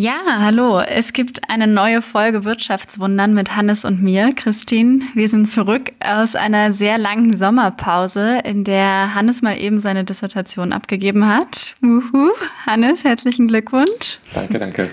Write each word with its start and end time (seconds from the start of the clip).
Ja, 0.00 0.20
hallo. 0.38 0.78
Es 0.78 1.12
gibt 1.12 1.50
eine 1.50 1.66
neue 1.66 2.02
Folge 2.02 2.44
Wirtschaftswundern 2.44 3.34
mit 3.34 3.56
Hannes 3.56 3.84
und 3.84 4.00
mir, 4.00 4.28
Christine. 4.32 5.00
Wir 5.14 5.26
sind 5.28 5.46
zurück 5.46 5.90
aus 5.98 6.36
einer 6.36 6.72
sehr 6.72 6.98
langen 6.98 7.36
Sommerpause, 7.36 8.38
in 8.44 8.62
der 8.62 9.16
Hannes 9.16 9.42
mal 9.42 9.58
eben 9.58 9.80
seine 9.80 10.04
Dissertation 10.04 10.72
abgegeben 10.72 11.26
hat. 11.26 11.74
Wuhu. 11.80 12.30
Hannes, 12.64 13.02
herzlichen 13.02 13.48
Glückwunsch. 13.48 14.20
Danke, 14.34 14.60
danke. 14.60 14.90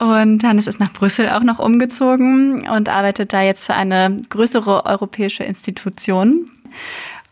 Und 0.00 0.42
Hannes 0.42 0.66
ist 0.66 0.80
nach 0.80 0.92
Brüssel 0.92 1.28
auch 1.28 1.44
noch 1.44 1.60
umgezogen 1.60 2.68
und 2.68 2.88
arbeitet 2.88 3.32
da 3.32 3.42
jetzt 3.42 3.64
für 3.64 3.74
eine 3.74 4.16
größere 4.28 4.86
europäische 4.86 5.44
Institution. 5.44 6.50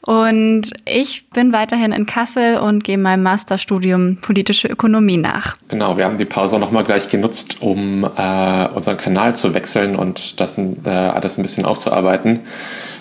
Und 0.05 0.73
ich 0.85 1.29
bin 1.31 1.53
weiterhin 1.53 1.93
in 1.93 2.07
Kassel 2.07 2.59
und 2.59 2.83
gehe 2.83 2.99
meinem 2.99 3.23
Masterstudium 3.23 4.17
politische 4.17 4.67
Ökonomie 4.67 5.17
nach. 5.17 5.57
Genau, 5.69 5.97
wir 5.97 6.05
haben 6.05 6.19
die 6.19 6.25
Pause 6.25 6.59
nochmal 6.59 6.83
gleich 6.83 7.09
genutzt, 7.09 7.59
um 7.61 8.05
äh, 8.05 8.67
unseren 8.75 8.97
Kanal 8.97 9.37
zu 9.37 9.55
wechseln 9.55 9.95
und 9.95 10.41
das 10.41 10.59
äh, 10.59 10.89
alles 10.89 11.39
ein 11.39 11.43
bisschen 11.43 11.65
aufzuarbeiten. 11.65 12.41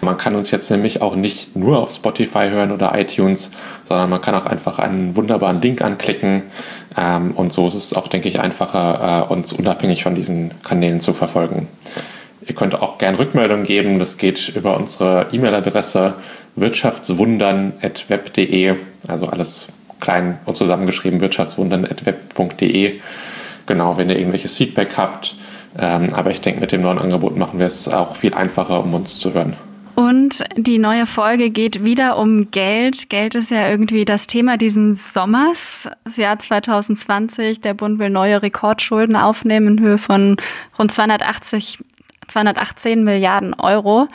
Man 0.01 0.17
kann 0.17 0.35
uns 0.35 0.51
jetzt 0.51 0.69
nämlich 0.69 1.01
auch 1.01 1.15
nicht 1.15 1.55
nur 1.55 1.79
auf 1.79 1.91
Spotify 1.91 2.49
hören 2.49 2.71
oder 2.71 2.97
iTunes, 2.97 3.51
sondern 3.85 4.09
man 4.09 4.21
kann 4.21 4.35
auch 4.35 4.45
einfach 4.45 4.77
einen 4.77 5.15
wunderbaren 5.15 5.61
Link 5.61 5.81
anklicken. 5.81 6.43
Ähm, 6.97 7.31
und 7.31 7.51
so 7.51 7.67
ist 7.67 7.75
es 7.75 7.93
auch, 7.95 8.07
denke 8.09 8.29
ich, 8.29 8.39
einfacher, 8.39 9.27
äh, 9.29 9.33
uns 9.33 9.53
unabhängig 9.53 10.03
von 10.03 10.13
diesen 10.13 10.51
Kanälen 10.63 11.01
zu 11.01 11.13
verfolgen. 11.13 11.67
Ihr 12.45 12.55
könnt 12.55 12.75
auch 12.75 12.97
gern 12.97 13.15
Rückmeldungen 13.15 13.65
geben. 13.65 13.99
Das 13.99 14.17
geht 14.17 14.49
über 14.55 14.77
unsere 14.77 15.27
E-Mail-Adresse 15.31 16.15
wirtschaftswundern.web.de, 16.55 18.75
also 19.07 19.27
alles 19.27 19.67
klein 19.99 20.39
und 20.45 20.57
zusammengeschrieben, 20.57 21.21
wirtschaftswundern.web.de. 21.21 22.99
Genau, 23.67 23.97
wenn 23.97 24.09
ihr 24.09 24.17
irgendwelches 24.17 24.57
Feedback 24.57 24.97
habt. 24.97 25.35
Ähm, 25.77 26.13
aber 26.13 26.31
ich 26.31 26.41
denke, 26.41 26.59
mit 26.59 26.73
dem 26.73 26.81
neuen 26.81 26.99
Angebot 26.99 27.37
machen 27.37 27.59
wir 27.59 27.67
es 27.67 27.87
auch 27.87 28.15
viel 28.15 28.33
einfacher, 28.33 28.83
um 28.83 28.93
uns 28.93 29.19
zu 29.19 29.33
hören. 29.33 29.55
Und 29.95 30.43
die 30.57 30.79
neue 30.79 31.05
Folge 31.05 31.49
geht 31.49 31.83
wieder 31.83 32.17
um 32.17 32.49
Geld. 32.51 33.09
Geld 33.09 33.35
ist 33.35 33.51
ja 33.51 33.69
irgendwie 33.69 34.05
das 34.05 34.25
Thema 34.25 34.57
dieses 34.57 35.13
Sommers. 35.13 35.89
Das 36.05 36.17
Jahr 36.17 36.39
2020. 36.39 37.61
Der 37.61 37.73
Bund 37.73 37.99
will 37.99 38.09
neue 38.09 38.41
Rekordschulden 38.41 39.15
aufnehmen 39.15 39.77
in 39.77 39.83
Höhe 39.83 39.97
von 39.97 40.37
rund 40.79 40.91
280, 40.91 41.79
218 42.27 43.03
Milliarden 43.03 43.53
Euro. 43.53 44.07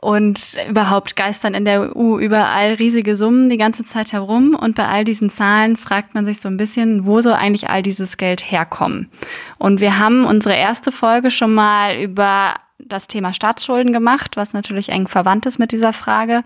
Und 0.00 0.56
überhaupt 0.66 1.14
geistern 1.14 1.52
in 1.52 1.66
der 1.66 1.94
EU 1.94 2.18
überall 2.18 2.72
riesige 2.72 3.16
Summen 3.16 3.50
die 3.50 3.58
ganze 3.58 3.84
Zeit 3.84 4.12
herum. 4.12 4.54
Und 4.54 4.74
bei 4.74 4.88
all 4.88 5.04
diesen 5.04 5.28
Zahlen 5.28 5.76
fragt 5.76 6.14
man 6.14 6.24
sich 6.24 6.40
so 6.40 6.48
ein 6.48 6.56
bisschen, 6.56 7.04
wo 7.04 7.20
soll 7.20 7.34
eigentlich 7.34 7.68
all 7.68 7.82
dieses 7.82 8.16
Geld 8.16 8.50
herkommen? 8.50 9.10
Und 9.58 9.82
wir 9.82 9.98
haben 9.98 10.24
unsere 10.24 10.56
erste 10.56 10.90
Folge 10.90 11.30
schon 11.30 11.54
mal 11.54 11.98
über 11.98 12.54
das 12.78 13.08
Thema 13.08 13.32
Staatsschulden 13.32 13.92
gemacht, 13.92 14.36
was 14.38 14.52
natürlich 14.52 14.88
eng 14.88 15.06
verwandt 15.06 15.46
ist 15.46 15.58
mit 15.58 15.72
dieser 15.72 15.92
Frage 15.92 16.42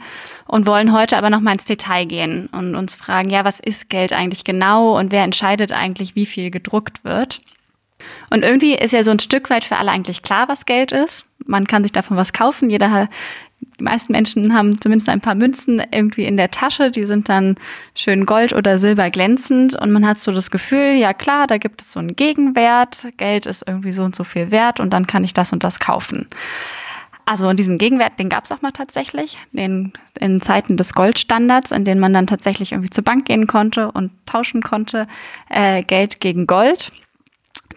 und 0.46 0.66
wollen 0.66 0.92
heute 0.92 1.16
aber 1.16 1.30
noch 1.30 1.40
mal 1.40 1.52
ins 1.52 1.64
Detail 1.64 2.06
gehen 2.06 2.48
und 2.52 2.74
uns 2.74 2.94
fragen, 2.94 3.30
ja, 3.30 3.44
was 3.44 3.60
ist 3.60 3.88
Geld 3.88 4.12
eigentlich 4.12 4.44
genau 4.44 4.98
und 4.98 5.12
wer 5.12 5.22
entscheidet 5.22 5.72
eigentlich, 5.72 6.14
wie 6.14 6.26
viel 6.26 6.50
gedruckt 6.50 7.04
wird? 7.04 7.38
Und 8.30 8.44
irgendwie 8.44 8.74
ist 8.74 8.92
ja 8.92 9.02
so 9.02 9.10
ein 9.10 9.18
Stück 9.18 9.50
weit 9.50 9.64
für 9.64 9.76
alle 9.76 9.90
eigentlich 9.90 10.22
klar, 10.22 10.48
was 10.48 10.66
Geld 10.66 10.92
ist. 10.92 11.24
Man 11.46 11.66
kann 11.66 11.82
sich 11.82 11.92
davon 11.92 12.16
was 12.16 12.32
kaufen. 12.32 12.70
Jeder, 12.70 13.08
die 13.78 13.84
meisten 13.84 14.12
Menschen 14.12 14.54
haben 14.54 14.80
zumindest 14.80 15.08
ein 15.08 15.20
paar 15.20 15.34
Münzen 15.34 15.82
irgendwie 15.90 16.24
in 16.24 16.36
der 16.36 16.50
Tasche. 16.50 16.90
Die 16.90 17.06
sind 17.06 17.28
dann 17.28 17.56
schön 17.94 18.26
gold 18.26 18.52
oder 18.52 18.78
silber 18.78 19.10
glänzend. 19.10 19.76
Und 19.76 19.90
man 19.90 20.06
hat 20.06 20.20
so 20.20 20.32
das 20.32 20.50
Gefühl, 20.50 20.94
ja 20.94 21.12
klar, 21.12 21.46
da 21.46 21.58
gibt 21.58 21.82
es 21.82 21.92
so 21.92 22.00
einen 22.00 22.16
Gegenwert. 22.16 23.06
Geld 23.16 23.46
ist 23.46 23.64
irgendwie 23.66 23.92
so 23.92 24.02
und 24.04 24.16
so 24.16 24.24
viel 24.24 24.50
wert 24.50 24.80
und 24.80 24.90
dann 24.90 25.06
kann 25.06 25.24
ich 25.24 25.34
das 25.34 25.52
und 25.52 25.64
das 25.64 25.78
kaufen. 25.78 26.28
Also 27.26 27.50
diesen 27.54 27.78
Gegenwert, 27.78 28.18
den 28.18 28.28
gab 28.28 28.44
es 28.44 28.52
auch 28.52 28.60
mal 28.60 28.72
tatsächlich, 28.72 29.38
den, 29.52 29.94
in 30.20 30.42
Zeiten 30.42 30.76
des 30.76 30.92
Goldstandards, 30.92 31.70
in 31.70 31.84
denen 31.84 32.00
man 32.00 32.12
dann 32.12 32.26
tatsächlich 32.26 32.72
irgendwie 32.72 32.90
zur 32.90 33.04
Bank 33.04 33.24
gehen 33.24 33.46
konnte 33.46 33.90
und 33.90 34.10
tauschen 34.26 34.62
konnte, 34.62 35.06
äh, 35.48 35.82
Geld 35.82 36.20
gegen 36.20 36.46
Gold. 36.46 36.90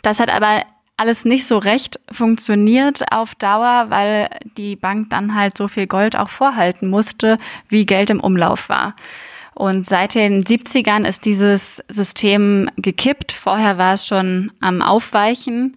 Das 0.07 0.22
hat 0.22 0.29
aber 0.29 0.63
alles 0.95 1.25
nicht 1.25 1.45
so 1.45 1.57
recht 1.57 2.00
funktioniert 2.09 3.12
auf 3.12 3.35
Dauer, 3.35 3.88
weil 3.90 4.29
die 4.57 4.78
Bank 4.78 5.09
dann 5.09 5.35
halt 5.35 5.57
so 5.57 5.68
viel 5.68 5.85
Gold 5.85 6.16
auch 6.16 6.29
vorhalten 6.29 6.90
musste, 6.90 7.35
wie 7.68 7.85
Geld 7.85 8.09
im 8.09 8.22
Umlauf 8.22 8.69
war. 8.69 8.96
Und 9.53 9.85
seit 9.85 10.16
den 10.16 10.46
70ern 10.46 11.06
ist 11.06 11.25
dieses 11.25 11.84
System 11.90 12.72
gekippt. 12.78 13.34
Vorher 13.34 13.78
war 13.78 13.96
es 13.96 14.07
schon 14.07 14.53
am 14.62 14.81
Aufweichen. 14.81 15.75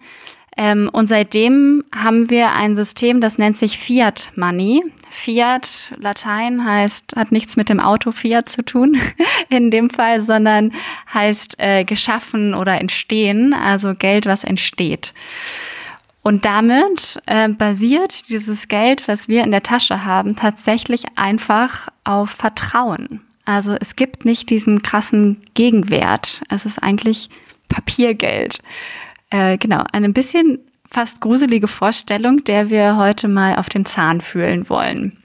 Ähm, 0.57 0.89
und 0.91 1.07
seitdem 1.07 1.83
haben 1.95 2.29
wir 2.29 2.51
ein 2.51 2.75
System, 2.75 3.21
das 3.21 3.37
nennt 3.37 3.57
sich 3.57 3.77
Fiat 3.77 4.29
Money. 4.35 4.83
Fiat, 5.09 5.93
Latein 5.97 6.65
heißt, 6.65 7.15
hat 7.15 7.31
nichts 7.31 7.57
mit 7.57 7.69
dem 7.69 7.79
Auto 7.79 8.11
Fiat 8.11 8.49
zu 8.49 8.63
tun 8.63 8.97
in 9.49 9.71
dem 9.71 9.89
Fall, 9.89 10.21
sondern 10.21 10.73
heißt 11.13 11.55
äh, 11.57 11.83
geschaffen 11.83 12.53
oder 12.53 12.79
entstehen, 12.79 13.53
also 13.53 13.93
Geld, 13.95 14.25
was 14.25 14.43
entsteht. 14.43 15.13
Und 16.23 16.45
damit 16.45 17.19
äh, 17.25 17.49
basiert 17.49 18.29
dieses 18.29 18.67
Geld, 18.67 19.07
was 19.07 19.27
wir 19.27 19.43
in 19.43 19.51
der 19.51 19.63
Tasche 19.63 20.05
haben, 20.05 20.35
tatsächlich 20.35 21.03
einfach 21.15 21.87
auf 22.03 22.29
Vertrauen. 22.29 23.21
Also 23.45 23.75
es 23.79 23.95
gibt 23.95 24.23
nicht 24.23 24.49
diesen 24.49 24.83
krassen 24.83 25.41
Gegenwert. 25.55 26.43
Es 26.49 26.65
ist 26.65 26.77
eigentlich 26.77 27.29
Papiergeld. 27.69 28.59
Äh, 29.31 29.57
genau, 29.57 29.83
eine 29.91 30.09
bisschen 30.09 30.59
fast 30.91 31.21
gruselige 31.21 31.67
Vorstellung, 31.67 32.43
der 32.43 32.69
wir 32.69 32.97
heute 32.97 33.27
mal 33.27 33.55
auf 33.55 33.69
den 33.69 33.85
Zahn 33.85 34.21
fühlen 34.21 34.69
wollen. 34.69 35.17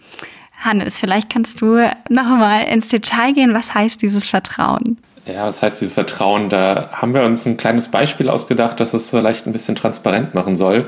Hannes, 0.58 0.98
vielleicht 0.98 1.30
kannst 1.30 1.60
du 1.60 1.76
noch 2.08 2.24
mal 2.24 2.60
ins 2.62 2.88
Detail 2.88 3.32
gehen. 3.32 3.52
Was 3.52 3.74
heißt 3.74 4.00
dieses 4.00 4.26
Vertrauen? 4.26 4.98
Ja, 5.26 5.46
was 5.46 5.60
heißt 5.60 5.80
dieses 5.80 5.94
Vertrauen? 5.94 6.48
Da 6.48 6.90
haben 6.92 7.12
wir 7.12 7.24
uns 7.24 7.44
ein 7.46 7.56
kleines 7.56 7.88
Beispiel 7.88 8.30
ausgedacht, 8.30 8.78
das 8.78 8.94
es 8.94 9.10
vielleicht 9.10 9.46
ein 9.46 9.52
bisschen 9.52 9.74
transparent 9.74 10.34
machen 10.34 10.56
soll. 10.56 10.86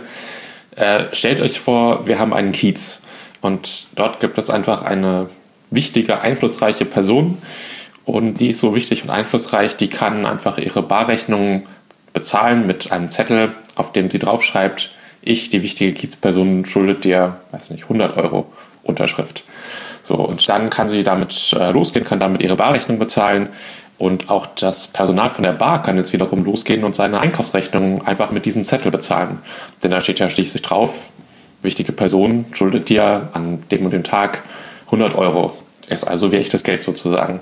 Äh, 0.76 1.06
stellt 1.12 1.40
euch 1.40 1.58
vor, 1.58 2.06
wir 2.06 2.20
haben 2.20 2.32
einen 2.32 2.52
Kiez 2.52 3.02
und 3.40 3.88
dort 3.96 4.20
gibt 4.20 4.38
es 4.38 4.48
einfach 4.48 4.82
eine 4.82 5.28
wichtige, 5.70 6.20
einflussreiche 6.20 6.84
Person 6.84 7.36
und 8.04 8.34
die 8.34 8.50
ist 8.50 8.60
so 8.60 8.76
wichtig 8.76 9.02
und 9.02 9.10
einflussreich, 9.10 9.76
die 9.76 9.88
kann 9.88 10.24
einfach 10.24 10.56
ihre 10.56 10.82
Barrechnung 10.82 11.66
bezahlen 12.12 12.66
mit 12.66 12.92
einem 12.92 13.10
Zettel, 13.10 13.54
auf 13.74 13.92
dem 13.92 14.10
sie 14.10 14.19
draufschreibt, 14.19 14.91
ich, 15.22 15.50
die 15.50 15.62
wichtige 15.62 15.92
Kiezperson, 15.92 16.64
schuldet 16.64 17.04
dir, 17.04 17.36
weiß 17.50 17.70
nicht, 17.70 17.84
100 17.84 18.16
Euro 18.16 18.46
Unterschrift. 18.82 19.44
So, 20.02 20.14
und 20.14 20.48
dann 20.48 20.70
kann 20.70 20.88
sie 20.88 21.04
damit 21.04 21.54
äh, 21.58 21.70
losgehen, 21.70 22.04
kann 22.04 22.20
damit 22.20 22.41
ihre 22.41 22.56
Barrechnung 22.56 22.98
bezahlen. 22.98 23.50
Und 23.98 24.30
auch 24.30 24.46
das 24.46 24.86
Personal 24.86 25.28
von 25.28 25.42
der 25.42 25.52
Bar 25.52 25.82
kann 25.82 25.96
jetzt 25.96 26.12
wiederum 26.12 26.44
losgehen 26.44 26.84
und 26.84 26.94
seine 26.94 27.20
Einkaufsrechnung 27.20 28.06
einfach 28.06 28.30
mit 28.30 28.46
diesem 28.46 28.64
Zettel 28.64 28.92
bezahlen. 28.92 29.38
Denn 29.82 29.90
da 29.90 30.00
steht 30.00 30.20
ja 30.20 30.30
schließlich 30.30 30.62
drauf, 30.62 31.10
wichtige 31.62 31.92
Person 31.92 32.46
schuldet 32.52 32.88
dir 32.88 33.28
an 33.32 33.64
dem 33.70 33.84
und 33.84 33.90
dem 33.90 34.04
Tag 34.04 34.42
100 34.86 35.14
Euro. 35.16 35.58
Ist 35.88 36.04
also 36.04 36.30
wie 36.32 36.36
echtes 36.36 36.64
Geld 36.64 36.82
sozusagen. 36.82 37.40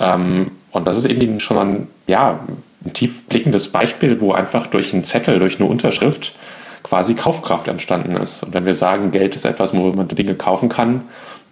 Ähm, 0.00 0.52
und 0.70 0.86
das 0.86 0.96
ist 0.96 1.04
eben 1.04 1.38
schon 1.38 1.58
ein, 1.58 1.88
ja, 2.06 2.40
ein 2.84 2.92
tief 2.92 3.26
blickendes 3.26 3.68
Beispiel, 3.68 4.20
wo 4.20 4.32
einfach 4.32 4.66
durch 4.66 4.92
einen 4.92 5.04
Zettel, 5.04 5.38
durch 5.38 5.58
eine 5.60 5.68
Unterschrift 5.68 6.34
quasi 6.82 7.14
Kaufkraft 7.14 7.68
entstanden 7.68 8.16
ist. 8.16 8.44
Und 8.44 8.54
wenn 8.54 8.64
wir 8.64 8.74
sagen, 8.74 9.10
Geld 9.10 9.34
ist 9.34 9.44
etwas, 9.44 9.76
wo 9.76 9.92
man 9.92 10.08
Dinge 10.08 10.34
kaufen 10.34 10.68
kann, 10.68 11.02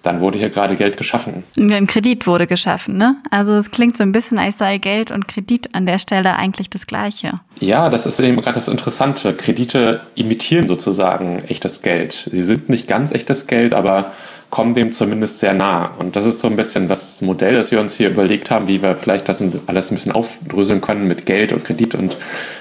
dann 0.07 0.21
wurde 0.21 0.39
hier 0.39 0.51
gerade 0.51 0.77
Geld 0.77 0.97
geschaffen. 0.97 1.43
Ein 1.57 1.89
Kredit 1.89 2.29
wurde 2.29 2.47
geschaffen, 2.47 2.97
ne? 2.97 3.17
Also 3.31 3.55
es 3.55 3.73
klingt 3.73 3.97
so 3.97 4.05
ein 4.05 4.13
bisschen, 4.13 4.39
als 4.39 4.59
sei 4.59 4.79
Geld 4.79 5.11
und 5.11 5.27
Kredit 5.27 5.75
an 5.75 5.85
der 5.85 5.99
Stelle 5.99 6.37
eigentlich 6.37 6.71
das 6.71 6.87
Gleiche. 6.87 7.31
Ja, 7.59 7.91
das 7.91 8.07
ist 8.07 8.21
eben 8.21 8.37
gerade 8.41 8.55
das 8.55 8.69
Interessante. 8.69 9.35
Kredite 9.35 10.03
imitieren 10.15 10.69
sozusagen 10.69 11.43
echtes 11.49 11.83
Geld. 11.83 12.29
Sie 12.31 12.43
sind 12.43 12.69
nicht 12.69 12.87
ganz 12.87 13.11
echtes 13.11 13.49
Geld, 13.49 13.75
aber 13.75 14.13
kommen 14.51 14.75
dem 14.75 14.93
zumindest 14.93 15.39
sehr 15.41 15.55
nah. 15.55 15.93
Und 15.99 16.17
das 16.17 16.27
ist 16.27 16.39
so 16.39 16.49
ein 16.49 16.57
bisschen 16.57 16.89
das 16.89 17.21
Modell, 17.23 17.55
das 17.55 17.71
wir 17.71 17.81
uns 17.81 17.95
hier 17.97 18.11
überlegt 18.11 18.51
haben, 18.51 18.69
wie 18.69 18.83
wir 18.83 18.95
vielleicht 18.95 19.29
das 19.29 19.43
alles 19.67 19.91
ein 19.91 19.97
bisschen 19.97 20.13
aufdröseln 20.13 20.81
können 20.81 21.07
mit 21.07 21.27
Geld 21.27 21.53
und 21.53 21.65
Kredit 21.65 21.95
und 21.95 22.17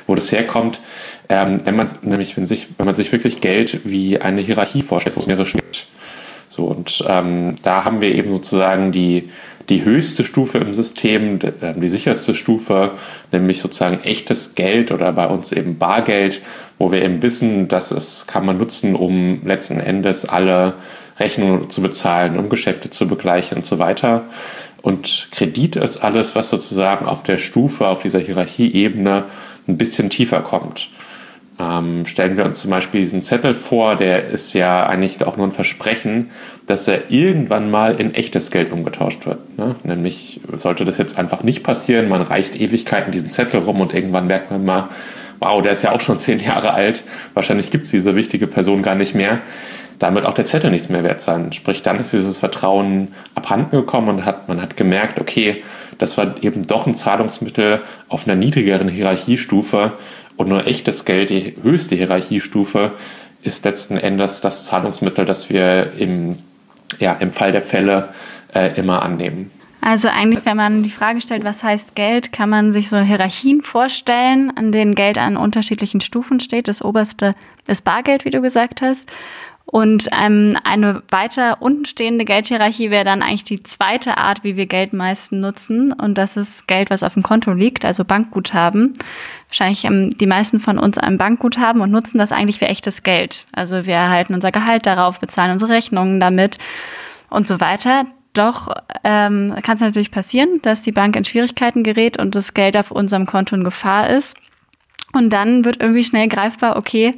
wo 0.08 0.16
das 0.16 0.32
herkommt. 0.32 0.80
Ähm, 1.30 1.58
wenn 1.66 1.76
man 1.76 1.90
nämlich, 2.04 2.36
wenn, 2.38 2.48
sich, 2.48 2.68
wenn 2.78 2.86
man 2.86 2.96
sich 2.96 3.12
wirklich 3.12 3.42
Geld 3.42 3.82
wie 3.84 4.20
eine 4.20 4.42
Hierarchie 4.42 4.82
vorstellt, 4.82 5.16
wo 5.16 5.20
es 5.20 5.28
mehrere 5.28 5.46
steht. 5.46 5.88
So, 6.50 6.66
und 6.66 7.04
ähm, 7.08 7.56
da 7.64 7.84
haben 7.84 8.02
wir 8.02 8.16
eben 8.16 8.32
sozusagen 8.32 8.92
die, 8.92 9.30
die 9.70 9.84
höchste 9.84 10.24
Stufe 10.24 10.60
im 10.60 10.74
System, 10.74 11.40
ähm, 11.62 11.82
die 11.82 11.90
sicherste 11.90 12.34
Stufe, 12.36 12.92
nämlich 13.32 13.62
sozusagen 13.62 14.02
echtes 14.04 14.56
Geld 14.56 14.92
oder 14.92 15.12
bei 15.12 15.28
uns 15.28 15.52
eben 15.52 15.78
Bargeld, 15.78 16.42
wo 16.78 16.92
wir 16.92 17.02
eben 17.02 17.22
wissen, 17.22 17.68
dass 17.68 17.92
es 17.92 18.28
kann 18.28 18.46
man 18.46 18.58
nutzen, 18.58 18.96
um 18.96 19.42
letzten 19.46 19.80
Endes 19.80 20.26
alle 20.28 20.76
Rechnungen 21.20 21.70
zu 21.70 21.82
bezahlen, 21.82 22.38
um 22.38 22.50
Geschäfte 22.50 22.90
zu 22.90 23.08
begleichen 23.08 23.58
und 23.58 23.66
so 23.66 23.80
weiter. 23.80 24.24
Und 24.82 25.30
Kredit 25.32 25.78
ist 25.78 25.98
alles, 25.98 26.36
was 26.36 26.50
sozusagen 26.50 27.06
auf 27.06 27.24
der 27.24 27.38
Stufe, 27.38 27.88
auf 27.88 28.02
dieser 28.02 28.20
Hierarchieebene 28.20 29.24
ein 29.68 29.78
bisschen 29.78 30.10
tiefer 30.10 30.42
kommt. 30.42 30.90
Ähm, 31.58 32.06
stellen 32.06 32.36
wir 32.36 32.44
uns 32.44 32.60
zum 32.60 32.70
Beispiel 32.70 33.02
diesen 33.02 33.22
Zettel 33.22 33.56
vor, 33.56 33.96
der 33.96 34.28
ist 34.28 34.54
ja 34.54 34.86
eigentlich 34.86 35.24
auch 35.24 35.38
nur 35.38 35.48
ein 35.48 35.54
Versprechen, 35.54 36.32
dass 36.68 36.88
er 36.88 37.10
irgendwann 37.10 37.72
mal 37.72 37.96
in 38.00 38.14
echtes 38.14 38.52
Geld 38.52 38.74
umgetauscht 38.74 39.26
wird. 39.26 39.58
Ne? 39.58 39.76
Nämlich 39.84 40.42
sollte 40.54 40.84
das 40.84 40.98
jetzt 40.98 41.18
einfach 41.18 41.44
nicht 41.44 41.64
passieren, 41.64 42.10
man 42.10 42.22
reicht 42.22 42.60
Ewigkeiten 42.60 43.12
diesen 43.12 43.30
Zettel 43.30 43.62
rum 43.62 43.80
und 43.80 43.94
irgendwann 43.94 44.28
merkt 44.28 44.52
man 44.52 44.66
mal, 44.66 44.90
wow, 45.40 45.62
der 45.62 45.72
ist 45.72 45.82
ja 45.82 45.94
auch 45.94 46.02
schon 46.02 46.18
zehn 46.18 46.42
Jahre 46.42 46.74
alt, 46.74 47.04
wahrscheinlich 47.34 47.72
gibt 47.72 47.86
es 47.86 47.92
diese 47.92 48.16
wichtige 48.16 48.48
Person 48.48 48.84
gar 48.84 48.96
nicht 48.96 49.16
mehr. 49.16 49.40
Dann 50.00 50.16
wird 50.16 50.26
auch 50.26 50.34
der 50.34 50.46
Zettel 50.46 50.72
nichts 50.72 50.90
mehr 50.90 51.04
wert 51.04 51.22
sein. 51.22 51.54
Sprich, 51.54 51.82
dann 51.82 52.00
ist 52.00 52.12
dieses 52.12 52.38
Vertrauen 52.38 53.10
abhanden 53.34 53.78
gekommen 53.78 54.10
und 54.10 54.26
hat, 54.26 54.48
man 54.48 54.62
hat 54.62 54.76
gemerkt, 54.76 55.20
okay, 55.20 55.64
das 55.98 56.18
war 56.18 56.36
eben 56.42 56.68
doch 56.68 56.88
ein 56.88 56.96
Zahlungsmittel 56.96 57.82
auf 58.10 58.28
einer 58.28 58.36
niedrigeren 58.36 58.90
Hierarchiestufe 58.90 59.94
und 60.36 60.50
nur 60.50 60.68
echtes 60.68 61.06
Geld, 61.06 61.30
die 61.30 61.56
höchste 61.62 61.96
Hierarchiestufe, 61.96 62.92
ist 63.44 63.64
letzten 63.64 63.98
Endes 63.98 64.42
das 64.42 64.66
Zahlungsmittel, 64.66 65.24
das 65.26 65.50
wir 65.50 65.94
im, 65.98 66.40
ja, 67.00 67.14
im 67.14 67.32
Fall 67.32 67.52
der 67.52 67.62
Fälle 67.62 68.10
äh, 68.54 68.78
immer 68.78 69.02
annehmen. 69.04 69.52
Also 69.82 70.10
eigentlich, 70.10 70.44
wenn 70.46 70.58
man 70.58 70.82
die 70.82 70.90
Frage 70.90 71.22
stellt, 71.22 71.44
was 71.44 71.64
heißt 71.64 71.94
Geld, 71.94 72.32
kann 72.32 72.50
man 72.50 72.72
sich 72.72 72.90
so 72.90 72.98
Hierarchien 72.98 73.62
vorstellen, 73.62 74.52
an 74.56 74.72
denen 74.72 74.96
Geld 74.96 75.20
an 75.20 75.38
unterschiedlichen 75.38 76.02
Stufen 76.02 76.40
steht. 76.40 76.68
Das 76.68 76.84
oberste 76.84 77.34
ist 77.68 77.84
Bargeld, 77.84 78.26
wie 78.26 78.32
du 78.32 78.42
gesagt 78.42 78.82
hast. 78.82 79.08
Und 79.66 80.08
ähm, 80.12 80.58
eine 80.64 81.02
weiter 81.10 81.62
untenstehende 81.62 82.24
Geldhierarchie 82.24 82.92
wäre 82.92 83.04
dann 83.04 83.24
eigentlich 83.24 83.46
die 83.46 83.64
zweite 83.64 84.18
Art, 84.18 84.44
wie 84.44 84.58
wir 84.58 84.68
Geld 84.68 84.94
meisten 84.94 85.40
nutzen. 85.40 85.92
Und 85.92 86.18
das 86.18 86.38
ist 86.38 86.68
Geld, 86.68 86.92
was 86.92 87.02
auf 87.02 87.16
dem 87.16 87.24
Konto 87.24 87.52
liegt, 87.52 87.84
also 87.84 88.06
Bankguthaben. 88.06 88.94
Wahrscheinlich 89.50 89.84
ähm, 89.86 90.12
die 90.12 90.28
meisten 90.28 90.60
von 90.60 90.78
uns 90.78 90.98
ein 91.00 91.18
Bankguthaben 91.18 91.82
und 91.82 91.90
nutzen 91.90 92.20
das 92.20 92.32
eigentlich 92.32 92.60
für 92.60 92.68
echtes 92.68 93.02
Geld. 93.02 93.46
Also 93.54 93.86
wir 93.88 93.96
erhalten 93.96 94.36
unser 94.36 94.52
Gehalt 94.52 94.86
darauf, 94.86 95.20
bezahlen 95.20 95.52
unsere 95.52 95.72
Rechnungen 95.72 96.20
damit 96.20 96.60
und 97.30 97.48
so 97.48 97.60
weiter. 97.60 98.06
Doch 98.34 98.68
ähm, 99.04 99.56
kann 99.64 99.76
es 99.76 99.82
natürlich 99.82 100.12
passieren, 100.12 100.60
dass 100.62 100.84
die 100.84 100.92
Bank 100.92 101.16
in 101.16 101.26
Schwierigkeiten 101.26 101.84
gerät 101.84 102.20
und 102.20 102.36
das 102.36 102.54
Geld 102.54 102.78
auf 102.78 102.92
unserem 102.92 103.26
Konto 103.26 103.56
in 103.56 103.64
Gefahr 103.64 104.10
ist. 104.10 104.38
Und 105.14 105.32
dann 105.32 105.64
wird 105.66 105.82
irgendwie 105.82 106.04
schnell 106.04 106.28
greifbar, 106.28 106.76
okay, 106.76 107.14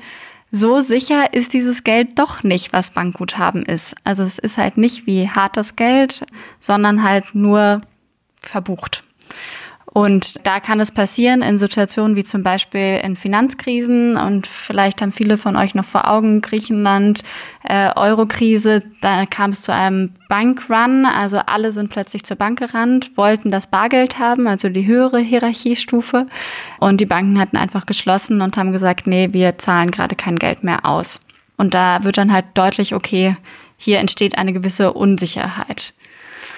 so 0.51 0.79
sicher 0.79 1.33
ist 1.33 1.53
dieses 1.53 1.83
Geld 1.83 2.17
doch 2.19 2.43
nicht, 2.43 2.73
was 2.73 2.91
Bankguthaben 2.91 3.63
ist. 3.65 3.95
Also 4.03 4.23
es 4.23 4.39
ist 4.39 4.57
halt 4.57 4.77
nicht 4.77 5.05
wie 5.05 5.29
hartes 5.29 5.75
Geld, 5.75 6.25
sondern 6.59 7.03
halt 7.03 7.35
nur 7.35 7.79
verbucht. 8.39 9.03
Und 9.93 10.45
da 10.45 10.59
kann 10.59 10.79
es 10.79 10.91
passieren 10.91 11.41
in 11.41 11.57
Situationen 11.57 12.15
wie 12.15 12.23
zum 12.23 12.43
Beispiel 12.43 12.99
in 13.03 13.15
Finanzkrisen 13.15 14.15
und 14.17 14.45
vielleicht 14.45 15.01
haben 15.01 15.11
viele 15.11 15.37
von 15.37 15.55
euch 15.55 15.75
noch 15.75 15.85
vor 15.85 16.07
Augen 16.09 16.41
Griechenland, 16.41 17.23
äh, 17.63 17.89
Eurokrise, 17.95 18.83
da 19.01 19.25
kam 19.25 19.51
es 19.51 19.63
zu 19.63 19.73
einem 19.73 20.13
Bankrun, 20.27 21.05
also 21.05 21.39
alle 21.39 21.71
sind 21.71 21.89
plötzlich 21.89 22.23
zur 22.25 22.37
Bank 22.37 22.59
gerannt, 22.59 23.11
wollten 23.15 23.49
das 23.49 23.67
Bargeld 23.67 24.19
haben, 24.19 24.45
also 24.47 24.69
die 24.69 24.85
höhere 24.85 25.19
Hierarchiestufe 25.19 26.27
und 26.79 27.01
die 27.01 27.05
Banken 27.05 27.39
hatten 27.39 27.57
einfach 27.57 27.85
geschlossen 27.85 28.41
und 28.41 28.57
haben 28.57 28.73
gesagt, 28.73 29.07
nee, 29.07 29.29
wir 29.31 29.57
zahlen 29.57 29.89
gerade 29.89 30.15
kein 30.15 30.35
Geld 30.35 30.63
mehr 30.63 30.85
aus. 30.85 31.21
Und 31.55 31.73
da 31.73 32.03
wird 32.03 32.17
dann 32.17 32.33
halt 32.33 32.45
deutlich, 32.53 32.93
okay, 32.93 33.35
hier 33.77 33.99
entsteht 33.99 34.37
eine 34.37 34.53
gewisse 34.53 34.93
Unsicherheit. 34.93 35.93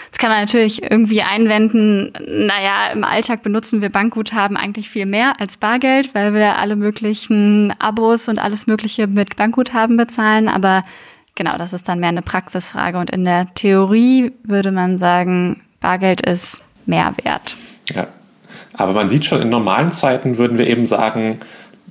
Jetzt 0.09 0.19
kann 0.19 0.31
man 0.31 0.39
natürlich 0.39 0.81
irgendwie 0.81 1.21
einwenden, 1.21 2.11
naja, 2.27 2.88
im 2.91 3.03
Alltag 3.03 3.44
benutzen 3.44 3.81
wir 3.81 3.89
Bankguthaben 3.89 4.57
eigentlich 4.57 4.89
viel 4.89 5.06
mehr 5.06 5.33
als 5.39 5.57
Bargeld, 5.57 6.15
weil 6.15 6.33
wir 6.33 6.57
alle 6.57 6.75
möglichen 6.75 7.73
Abos 7.79 8.27
und 8.27 8.39
alles 8.39 8.65
Mögliche 8.65 9.06
mit 9.06 9.35
Bankguthaben 9.35 9.97
bezahlen. 9.97 10.47
Aber 10.47 10.81
genau, 11.35 11.57
das 11.57 11.73
ist 11.73 11.88
dann 11.88 12.00
mehr 12.00 12.09
eine 12.09 12.23
Praxisfrage. 12.23 12.97
Und 12.97 13.11
in 13.11 13.23
der 13.23 13.53
Theorie 13.53 14.31
würde 14.44 14.71
man 14.71 14.97
sagen, 14.97 15.61
Bargeld 15.79 16.21
ist 16.21 16.63
mehr 16.88 17.13
wert. 17.23 17.55
Ja. 17.94 18.07
Aber 18.73 18.94
man 18.94 19.09
sieht 19.09 19.25
schon, 19.25 19.41
in 19.41 19.50
normalen 19.50 19.91
Zeiten 19.91 20.38
würden 20.38 20.57
wir 20.57 20.65
eben 20.65 20.85
sagen, 20.85 21.39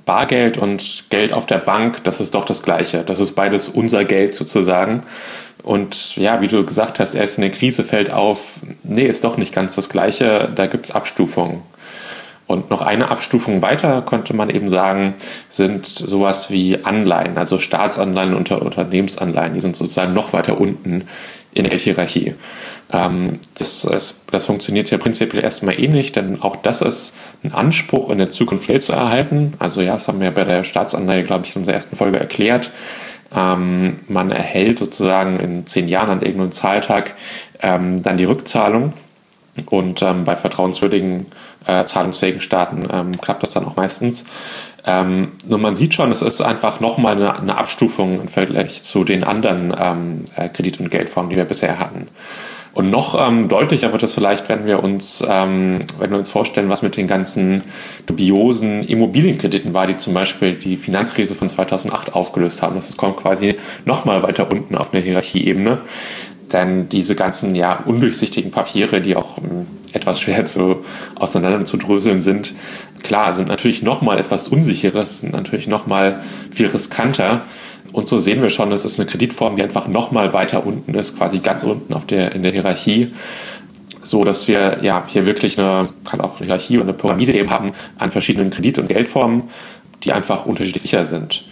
Bargeld 0.04 0.56
und 0.56 1.04
Geld 1.10 1.32
auf 1.34 1.46
der 1.46 1.58
Bank, 1.58 2.02
das 2.04 2.20
ist 2.20 2.34
doch 2.34 2.46
das 2.46 2.62
Gleiche. 2.62 3.04
Das 3.04 3.20
ist 3.20 3.32
beides 3.32 3.68
unser 3.68 4.04
Geld 4.04 4.34
sozusagen. 4.34 5.02
Und 5.62 6.16
ja, 6.16 6.40
wie 6.40 6.48
du 6.48 6.64
gesagt 6.64 6.98
hast, 6.98 7.14
erst 7.14 7.38
in 7.38 7.42
der 7.42 7.50
Krise 7.50 7.84
fällt 7.84 8.10
auf, 8.10 8.60
nee, 8.82 9.06
ist 9.06 9.24
doch 9.24 9.36
nicht 9.36 9.54
ganz 9.54 9.74
das 9.74 9.88
Gleiche, 9.88 10.48
da 10.54 10.66
gibt 10.66 10.86
es 10.86 10.94
Abstufungen. 10.94 11.62
Und 12.46 12.70
noch 12.70 12.80
eine 12.80 13.10
Abstufung 13.10 13.60
weiter 13.60 14.00
könnte 14.00 14.34
man 14.34 14.48
eben 14.48 14.70
sagen, 14.70 15.14
sind 15.50 15.84
sowas 15.84 16.50
wie 16.50 16.82
Anleihen, 16.82 17.36
also 17.36 17.58
Staatsanleihen 17.58 18.34
und 18.34 18.50
Unternehmensanleihen, 18.50 19.52
die 19.52 19.60
sind 19.60 19.76
sozusagen 19.76 20.14
noch 20.14 20.32
weiter 20.32 20.58
unten 20.58 21.04
in 21.52 21.64
der 21.64 21.70
Geldhierarchie. 21.70 22.34
Ähm, 22.90 23.40
das, 23.58 23.82
das, 23.82 24.22
das, 24.30 24.46
funktioniert 24.46 24.90
ja 24.90 24.96
prinzipiell 24.96 25.44
erstmal 25.44 25.78
ähnlich, 25.78 26.12
denn 26.12 26.40
auch 26.40 26.56
das 26.56 26.80
ist 26.80 27.14
ein 27.44 27.52
Anspruch, 27.52 28.08
in 28.08 28.16
der 28.16 28.30
Zukunft 28.30 28.68
Geld 28.68 28.82
zu 28.82 28.94
erhalten. 28.94 29.52
Also 29.58 29.82
ja, 29.82 29.94
das 29.94 30.08
haben 30.08 30.20
wir 30.20 30.30
bei 30.30 30.44
der 30.44 30.64
Staatsanleihe, 30.64 31.24
glaube 31.24 31.44
ich, 31.44 31.54
in 31.54 31.60
unserer 31.60 31.74
ersten 31.74 31.96
Folge 31.96 32.18
erklärt. 32.18 32.70
Ähm, 33.34 34.00
man 34.08 34.30
erhält 34.30 34.78
sozusagen 34.78 35.38
in 35.38 35.66
zehn 35.66 35.88
Jahren 35.88 36.10
an 36.10 36.22
irgendeinem 36.22 36.52
Zahltag 36.52 37.14
ähm, 37.60 38.02
dann 38.02 38.16
die 38.16 38.24
Rückzahlung. 38.24 38.92
Und 39.66 40.02
ähm, 40.02 40.24
bei 40.24 40.36
vertrauenswürdigen, 40.36 41.26
äh, 41.66 41.84
zahlungsfähigen 41.84 42.40
Staaten 42.40 42.86
ähm, 42.90 43.20
klappt 43.20 43.42
das 43.42 43.52
dann 43.52 43.66
auch 43.66 43.76
meistens. 43.76 44.24
Ähm, 44.86 45.32
nur 45.46 45.58
man 45.58 45.76
sieht 45.76 45.94
schon, 45.94 46.12
es 46.12 46.22
ist 46.22 46.40
einfach 46.40 46.80
nochmal 46.80 47.16
eine, 47.16 47.38
eine 47.38 47.58
Abstufung 47.58 48.20
im 48.20 48.28
Vergleich 48.28 48.82
zu 48.82 49.04
den 49.04 49.24
anderen 49.24 49.74
ähm, 49.78 50.24
äh, 50.36 50.48
Kredit- 50.48 50.80
und 50.80 50.90
Geldformen, 50.90 51.30
die 51.30 51.36
wir 51.36 51.44
bisher 51.44 51.78
hatten. 51.78 52.08
Und 52.78 52.90
noch 52.90 53.18
ähm, 53.20 53.48
deutlicher 53.48 53.90
wird 53.90 54.04
es 54.04 54.14
vielleicht, 54.14 54.48
wenn 54.48 54.64
wir 54.64 54.84
uns, 54.84 55.20
ähm, 55.28 55.80
wenn 55.98 56.12
wir 56.12 56.18
uns 56.18 56.28
vorstellen, 56.28 56.68
was 56.68 56.80
mit 56.80 56.96
den 56.96 57.08
ganzen 57.08 57.64
dubiosen 58.06 58.84
Immobilienkrediten 58.84 59.74
war, 59.74 59.88
die 59.88 59.96
zum 59.96 60.14
Beispiel 60.14 60.52
die 60.54 60.76
Finanzkrise 60.76 61.34
von 61.34 61.48
2008 61.48 62.14
aufgelöst 62.14 62.62
haben. 62.62 62.76
Das 62.76 62.96
kommt 62.96 63.16
quasi 63.16 63.56
nochmal 63.84 64.22
weiter 64.22 64.48
unten 64.48 64.76
auf 64.76 64.94
eine 64.94 65.02
Hierarchieebene. 65.02 65.80
Denn 66.52 66.88
diese 66.88 67.16
ganzen 67.16 67.56
ja 67.56 67.82
undurchsichtigen 67.84 68.52
Papiere, 68.52 69.00
die 69.00 69.16
auch 69.16 69.38
ähm, 69.38 69.66
etwas 69.92 70.20
schwer 70.20 70.44
zu 70.44 70.84
auseinander 71.16 71.64
zu 71.64 71.78
dröseln 71.78 72.20
sind, 72.20 72.54
klar, 73.02 73.34
sind 73.34 73.48
natürlich 73.48 73.82
nochmal 73.82 74.20
etwas 74.20 74.46
unsicheres, 74.46 75.22
sind 75.22 75.32
natürlich 75.32 75.66
nochmal 75.66 76.22
viel 76.52 76.68
riskanter 76.68 77.42
und 77.92 78.08
so 78.08 78.20
sehen 78.20 78.42
wir 78.42 78.50
schon, 78.50 78.72
es 78.72 78.84
ist 78.84 78.98
eine 78.98 79.08
Kreditform, 79.08 79.56
die 79.56 79.62
einfach 79.62 79.88
nochmal 79.88 80.32
weiter 80.32 80.66
unten 80.66 80.94
ist, 80.94 81.16
quasi 81.16 81.38
ganz 81.38 81.64
unten 81.64 81.92
auf 81.94 82.06
der, 82.06 82.34
in 82.34 82.42
der 82.42 82.52
Hierarchie. 82.52 83.12
So 84.00 84.24
dass 84.24 84.48
wir 84.48 84.78
ja 84.82 85.04
hier 85.06 85.26
wirklich 85.26 85.58
eine, 85.58 85.88
kann 86.04 86.20
auch 86.20 86.36
eine 86.36 86.46
Hierarchie 86.46 86.76
oder 86.76 86.84
eine 86.84 86.94
Pyramide 86.94 87.32
eben 87.34 87.50
haben 87.50 87.72
an 87.98 88.10
verschiedenen 88.10 88.50
Kredit- 88.50 88.78
und 88.78 88.88
Geldformen, 88.88 89.44
die 90.04 90.12
einfach 90.12 90.46
unterschiedlich 90.46 90.82
sicher 90.82 91.04
sind. 91.04 91.44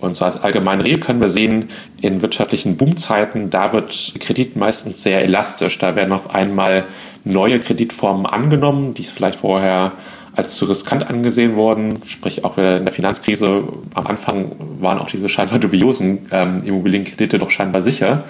Und 0.00 0.16
so 0.16 0.24
als 0.24 0.42
allgemeine 0.42 0.84
Regel 0.84 1.00
können 1.00 1.20
wir 1.20 1.28
sehen, 1.28 1.68
in 2.00 2.22
wirtschaftlichen 2.22 2.76
Boomzeiten, 2.76 3.50
da 3.50 3.72
wird 3.72 4.14
Kredit 4.18 4.56
meistens 4.56 5.02
sehr 5.02 5.22
elastisch. 5.22 5.78
Da 5.78 5.94
werden 5.94 6.12
auf 6.12 6.34
einmal 6.34 6.84
neue 7.24 7.60
Kreditformen 7.60 8.24
angenommen, 8.24 8.94
die 8.94 9.02
vielleicht 9.02 9.40
vorher 9.40 9.92
als 10.40 10.54
zu 10.54 10.64
riskant 10.64 11.08
angesehen 11.08 11.56
worden. 11.56 12.00
Sprich, 12.04 12.44
auch 12.44 12.58
in 12.58 12.84
der 12.84 12.92
Finanzkrise 12.92 13.64
am 13.94 14.06
Anfang 14.06 14.52
waren 14.80 14.98
auch 14.98 15.08
diese 15.08 15.28
scheinbar 15.28 15.58
dubiosen 15.58 16.26
ähm, 16.32 16.62
Immobilienkredite 16.64 17.38
doch 17.38 17.50
scheinbar 17.50 17.82
sicher. 17.82 18.24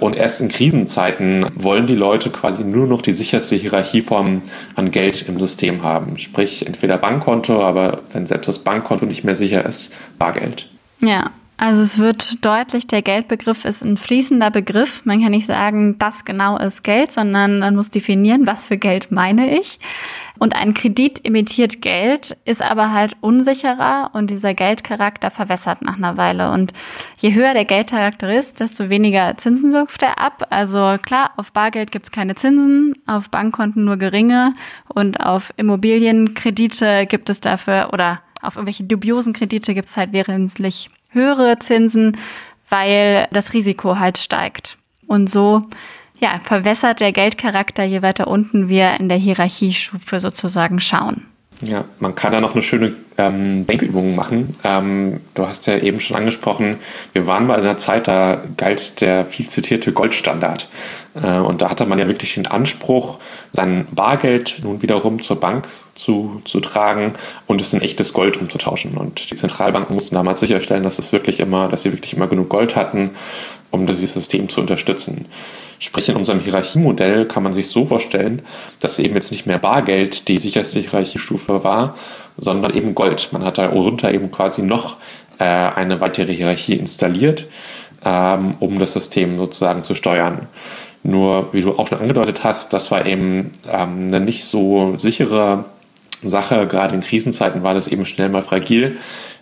Und 0.00 0.14
erst 0.14 0.40
in 0.40 0.48
Krisenzeiten 0.48 1.46
wollen 1.56 1.86
die 1.86 1.94
Leute 1.94 2.30
quasi 2.30 2.62
nur 2.62 2.86
noch 2.86 3.02
die 3.02 3.12
sicherste 3.12 3.56
Hierarchieform 3.56 4.42
an 4.76 4.90
Geld 4.90 5.28
im 5.28 5.40
System 5.40 5.82
haben. 5.82 6.18
Sprich, 6.18 6.66
entweder 6.66 6.98
Bankkonto, 6.98 7.62
aber 7.62 8.02
wenn 8.12 8.26
selbst 8.26 8.48
das 8.48 8.60
Bankkonto 8.60 9.06
nicht 9.06 9.24
mehr 9.24 9.34
sicher 9.34 9.64
ist, 9.64 9.92
Bargeld. 10.18 10.68
Ja, 11.02 11.30
also 11.60 11.82
es 11.82 11.98
wird 11.98 12.44
deutlich, 12.44 12.86
der 12.86 13.02
Geldbegriff 13.02 13.64
ist 13.64 13.84
ein 13.84 13.96
fließender 13.96 14.52
Begriff. 14.52 15.04
Man 15.04 15.20
kann 15.20 15.32
nicht 15.32 15.46
sagen, 15.46 15.98
das 15.98 16.24
genau 16.24 16.56
ist 16.56 16.84
Geld, 16.84 17.10
sondern 17.10 17.58
man 17.58 17.74
muss 17.74 17.90
definieren, 17.90 18.46
was 18.46 18.64
für 18.64 18.78
Geld 18.78 19.10
meine 19.10 19.58
ich. 19.58 19.80
Und 20.38 20.54
ein 20.54 20.72
Kredit 20.72 21.18
imitiert 21.26 21.82
Geld, 21.82 22.36
ist 22.44 22.62
aber 22.62 22.92
halt 22.92 23.16
unsicherer 23.22 24.10
und 24.12 24.30
dieser 24.30 24.54
Geldcharakter 24.54 25.32
verwässert 25.32 25.82
nach 25.82 25.96
einer 25.96 26.16
Weile. 26.16 26.52
Und 26.52 26.72
je 27.16 27.34
höher 27.34 27.54
der 27.54 27.64
Geldcharakter 27.64 28.32
ist, 28.32 28.60
desto 28.60 28.88
weniger 28.88 29.36
Zinsen 29.36 29.72
wirft 29.72 30.04
er 30.04 30.20
ab. 30.20 30.46
Also 30.50 30.96
klar, 31.02 31.32
auf 31.36 31.52
Bargeld 31.52 31.90
gibt's 31.90 32.12
keine 32.12 32.36
Zinsen, 32.36 32.94
auf 33.06 33.30
Bankkonten 33.30 33.84
nur 33.84 33.96
geringe 33.96 34.52
und 34.86 35.18
auf 35.18 35.52
Immobilienkredite 35.56 37.06
gibt 37.06 37.28
es 37.30 37.40
dafür 37.40 37.88
oder 37.92 38.20
auf 38.42 38.54
irgendwelche 38.54 38.84
dubiosen 38.84 39.32
Kredite 39.32 39.74
gibt's 39.74 39.96
halt 39.96 40.12
wesentlich 40.12 40.88
höhere 41.10 41.58
Zinsen, 41.58 42.16
weil 42.68 43.28
das 43.32 43.54
Risiko 43.54 43.98
halt 43.98 44.18
steigt. 44.18 44.76
Und 45.06 45.30
so 45.30 45.62
ja, 46.20 46.40
verwässert 46.44 47.00
der 47.00 47.12
Geldcharakter, 47.12 47.84
je 47.84 48.02
weiter 48.02 48.28
unten 48.28 48.68
wir 48.68 48.98
in 48.98 49.08
der 49.08 49.18
Hierarchiestufe 49.18 50.20
sozusagen 50.20 50.80
schauen. 50.80 51.26
Ja, 51.60 51.84
man 51.98 52.14
kann 52.14 52.32
da 52.32 52.40
noch 52.40 52.54
eine 52.54 52.62
schöne 52.62 52.94
ähm, 53.16 53.66
Denkübung 53.66 54.14
machen. 54.14 54.54
Ähm, 54.62 55.20
du 55.34 55.46
hast 55.46 55.66
ja 55.66 55.76
eben 55.78 55.98
schon 55.98 56.16
angesprochen, 56.16 56.76
wir 57.12 57.26
waren 57.26 57.46
mal 57.46 57.58
in 57.58 57.62
einer 57.62 57.78
Zeit, 57.78 58.06
da 58.06 58.40
galt 58.56 59.00
der 59.00 59.24
viel 59.24 59.48
zitierte 59.48 59.92
Goldstandard. 59.92 60.68
Äh, 61.20 61.38
und 61.38 61.60
da 61.60 61.70
hatte 61.70 61.84
man 61.86 61.98
ja 61.98 62.06
wirklich 62.06 62.34
den 62.34 62.46
Anspruch, 62.46 63.18
sein 63.52 63.88
Bargeld 63.90 64.60
nun 64.62 64.82
wiederum 64.82 65.20
zur 65.20 65.40
Bank 65.40 65.66
zu, 65.98 66.40
zu 66.44 66.60
tragen 66.60 67.14
und 67.46 67.60
es 67.60 67.74
in 67.74 67.82
echtes 67.82 68.12
Gold 68.12 68.36
umzutauschen. 68.36 68.96
Und 68.96 69.30
die 69.30 69.34
Zentralbanken 69.34 69.94
mussten 69.94 70.14
damals 70.14 70.40
sicherstellen, 70.40 70.84
dass 70.84 70.98
es 70.98 71.12
wirklich 71.12 71.40
immer, 71.40 71.68
dass 71.68 71.82
sie 71.82 71.92
wirklich 71.92 72.14
immer 72.14 72.28
genug 72.28 72.48
Gold 72.48 72.76
hatten, 72.76 73.10
um 73.70 73.86
dieses 73.86 74.14
System 74.14 74.48
zu 74.48 74.60
unterstützen. 74.60 75.26
Sprich, 75.80 76.08
in 76.08 76.16
unserem 76.16 76.40
Hierarchiemodell 76.40 77.26
kann 77.26 77.42
man 77.42 77.52
sich 77.52 77.68
so 77.68 77.86
vorstellen, 77.86 78.42
dass 78.80 78.98
eben 78.98 79.14
jetzt 79.14 79.30
nicht 79.30 79.46
mehr 79.46 79.58
Bargeld 79.58 80.28
die 80.28 80.38
sicherste 80.38 80.80
Hierarchiestufe 80.80 81.62
war, 81.62 81.96
sondern 82.36 82.74
eben 82.74 82.94
Gold. 82.94 83.28
Man 83.32 83.44
hat 83.44 83.58
darunter 83.58 84.12
eben 84.12 84.30
quasi 84.30 84.62
noch 84.62 84.96
äh, 85.38 85.44
eine 85.44 86.00
weitere 86.00 86.34
Hierarchie 86.34 86.74
installiert, 86.74 87.46
ähm, 88.04 88.54
um 88.60 88.78
das 88.78 88.94
System 88.94 89.36
sozusagen 89.36 89.82
zu 89.82 89.94
steuern. 89.94 90.48
Nur, 91.04 91.52
wie 91.52 91.60
du 91.60 91.78
auch 91.78 91.86
schon 91.86 92.00
angedeutet 92.00 92.42
hast, 92.42 92.72
das 92.72 92.90
war 92.90 93.06
eben 93.06 93.52
ähm, 93.70 94.08
eine 94.08 94.20
nicht 94.20 94.44
so 94.44 94.94
sichere 94.98 95.64
Sache. 96.22 96.66
Gerade 96.66 96.94
in 96.94 97.00
Krisenzeiten 97.00 97.62
war 97.62 97.74
das 97.74 97.88
eben 97.88 98.06
schnell 98.06 98.28
mal 98.28 98.42
fragil. 98.42 98.96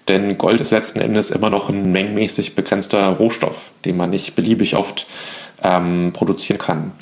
Denn 0.09 0.39
Gold 0.39 0.61
ist 0.61 0.71
letzten 0.71 1.01
Endes 1.01 1.31
immer 1.31 1.51
noch 1.51 1.69
ein 1.69 1.91
mengenmäßig 1.91 2.55
begrenzter 2.55 3.09
Rohstoff, 3.09 3.71
den 3.85 3.97
man 3.97 4.11
nicht 4.11 4.37
beliebig 4.37 4.77
oft 4.77 5.07
ähm, 5.63 6.13
produzieren 6.13 6.59
kann. 6.59 6.93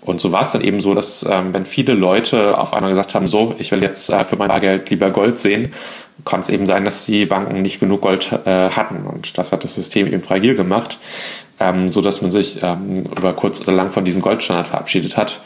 Und 0.00 0.20
so 0.20 0.32
war 0.32 0.42
es 0.42 0.52
dann 0.52 0.62
eben 0.62 0.80
so, 0.80 0.94
dass 0.94 1.24
ähm, 1.28 1.52
wenn 1.52 1.66
viele 1.66 1.92
Leute 1.92 2.58
auf 2.58 2.72
einmal 2.72 2.90
gesagt 2.90 3.14
haben, 3.14 3.26
so, 3.26 3.54
ich 3.58 3.70
will 3.70 3.82
jetzt 3.82 4.10
äh, 4.10 4.24
für 4.24 4.36
mein 4.36 4.48
Bargeld 4.48 4.88
lieber 4.90 5.10
Gold 5.10 5.38
sehen, 5.38 5.72
kann 6.24 6.40
es 6.40 6.48
eben 6.48 6.66
sein, 6.66 6.84
dass 6.84 7.04
die 7.04 7.26
Banken 7.26 7.62
nicht 7.62 7.78
genug 7.78 8.00
Gold 8.00 8.32
äh, 8.44 8.70
hatten. 8.70 9.06
Und 9.06 9.36
das 9.38 9.52
hat 9.52 9.64
das 9.64 9.74
System 9.74 10.06
eben 10.06 10.22
fragil 10.22 10.54
gemacht, 10.56 10.98
ähm, 11.60 11.92
so 11.92 12.00
dass 12.00 12.22
man 12.22 12.30
sich 12.30 12.58
ähm, 12.62 13.04
über 13.16 13.34
kurz 13.34 13.60
oder 13.60 13.72
lang 13.72 13.92
von 13.92 14.04
diesem 14.04 14.22
Goldstandard 14.22 14.66
verabschiedet 14.66 15.16
hat. 15.16 15.40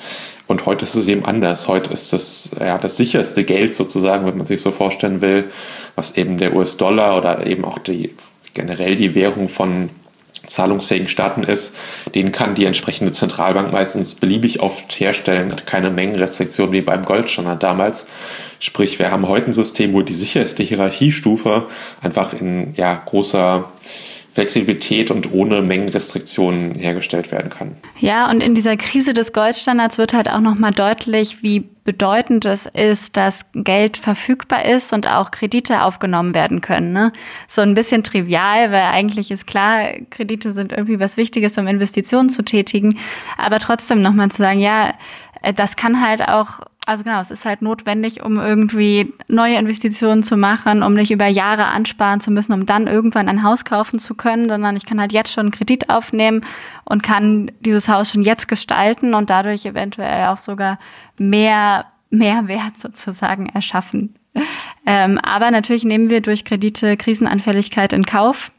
Und 0.46 0.66
heute 0.66 0.84
ist 0.84 0.94
es 0.94 1.08
eben 1.08 1.24
anders. 1.24 1.68
Heute 1.68 1.92
ist 1.92 2.12
das 2.12 2.50
ja 2.58 2.78
das 2.78 2.96
sicherste 2.96 3.44
Geld 3.44 3.74
sozusagen, 3.74 4.26
wenn 4.26 4.36
man 4.36 4.46
sich 4.46 4.60
so 4.60 4.70
vorstellen 4.70 5.20
will, 5.20 5.50
was 5.94 6.16
eben 6.16 6.38
der 6.38 6.54
US-Dollar 6.54 7.16
oder 7.16 7.46
eben 7.46 7.64
auch 7.64 7.78
die 7.78 8.14
generell 8.54 8.96
die 8.96 9.14
Währung 9.14 9.48
von 9.48 9.90
zahlungsfähigen 10.46 11.08
Staaten 11.08 11.42
ist, 11.42 11.76
den 12.14 12.32
kann 12.32 12.54
die 12.54 12.64
entsprechende 12.64 13.12
Zentralbank 13.12 13.72
meistens 13.72 14.16
beliebig 14.16 14.60
oft 14.60 14.98
herstellen, 14.98 15.52
hat 15.52 15.66
keine 15.66 15.90
Mengenrestriktion 15.90 16.72
wie 16.72 16.80
beim 16.80 17.04
Goldstandard 17.04 17.62
damals. 17.62 18.08
Sprich, 18.58 18.98
wir 18.98 19.10
haben 19.10 19.28
heute 19.28 19.46
ein 19.46 19.52
System, 19.52 19.92
wo 19.92 20.02
die 20.02 20.14
sicherste 20.14 20.62
Hierarchiestufe 20.62 21.66
einfach 22.02 22.32
in 22.34 22.74
ja, 22.76 23.00
großer 23.04 23.64
Flexibilität 24.32 25.10
und 25.10 25.32
ohne 25.32 25.60
Mengenrestriktionen 25.60 26.74
hergestellt 26.74 27.30
werden 27.30 27.50
kann. 27.50 27.76
Ja, 27.98 28.30
und 28.30 28.42
in 28.42 28.54
dieser 28.54 28.78
Krise 28.78 29.12
des 29.12 29.34
Goldstandards 29.34 29.98
wird 29.98 30.14
halt 30.14 30.30
auch 30.30 30.40
nochmal 30.40 30.72
deutlich, 30.72 31.42
wie 31.42 31.68
bedeutend 31.84 32.46
es 32.46 32.66
ist, 32.66 33.16
dass 33.16 33.44
Geld 33.54 33.98
verfügbar 33.98 34.64
ist 34.64 34.92
und 34.92 35.10
auch 35.10 35.32
Kredite 35.32 35.82
aufgenommen 35.82 36.34
werden 36.34 36.60
können. 36.62 36.92
Ne? 36.92 37.12
So 37.46 37.60
ein 37.60 37.74
bisschen 37.74 38.04
trivial, 38.04 38.70
weil 38.70 38.84
eigentlich 38.84 39.30
ist 39.30 39.46
klar, 39.46 39.88
Kredite 40.08 40.52
sind 40.52 40.72
irgendwie 40.72 41.00
was 41.00 41.16
Wichtiges, 41.16 41.58
um 41.58 41.66
Investitionen 41.66 42.30
zu 42.30 42.42
tätigen. 42.42 42.98
Aber 43.36 43.58
trotzdem 43.58 44.00
nochmal 44.00 44.30
zu 44.30 44.42
sagen, 44.42 44.60
ja, 44.60 44.94
das 45.56 45.76
kann 45.76 46.00
halt 46.00 46.28
auch 46.28 46.60
also 46.84 47.04
genau, 47.04 47.20
es 47.20 47.30
ist 47.30 47.44
halt 47.44 47.62
notwendig, 47.62 48.24
um 48.24 48.38
irgendwie 48.38 49.12
neue 49.28 49.56
Investitionen 49.56 50.22
zu 50.22 50.36
machen, 50.36 50.82
um 50.82 50.94
nicht 50.94 51.12
über 51.12 51.26
Jahre 51.26 51.66
ansparen 51.66 52.20
zu 52.20 52.32
müssen, 52.32 52.52
um 52.52 52.66
dann 52.66 52.88
irgendwann 52.88 53.28
ein 53.28 53.44
Haus 53.44 53.64
kaufen 53.64 54.00
zu 54.00 54.14
können, 54.14 54.48
sondern 54.48 54.76
ich 54.76 54.84
kann 54.84 55.00
halt 55.00 55.12
jetzt 55.12 55.32
schon 55.32 55.46
einen 55.46 55.52
Kredit 55.52 55.90
aufnehmen 55.90 56.44
und 56.84 57.02
kann 57.02 57.52
dieses 57.60 57.88
Haus 57.88 58.10
schon 58.10 58.22
jetzt 58.22 58.48
gestalten 58.48 59.14
und 59.14 59.30
dadurch 59.30 59.64
eventuell 59.64 60.26
auch 60.26 60.38
sogar 60.38 60.78
mehr 61.18 61.86
Mehrwert 62.10 62.78
sozusagen 62.78 63.46
erschaffen. 63.46 64.16
Ähm, 64.84 65.18
aber 65.18 65.50
natürlich 65.50 65.84
nehmen 65.84 66.10
wir 66.10 66.20
durch 66.20 66.44
Kredite 66.44 66.96
Krisenanfälligkeit 66.96 67.92
in 67.92 68.04
Kauf 68.04 68.50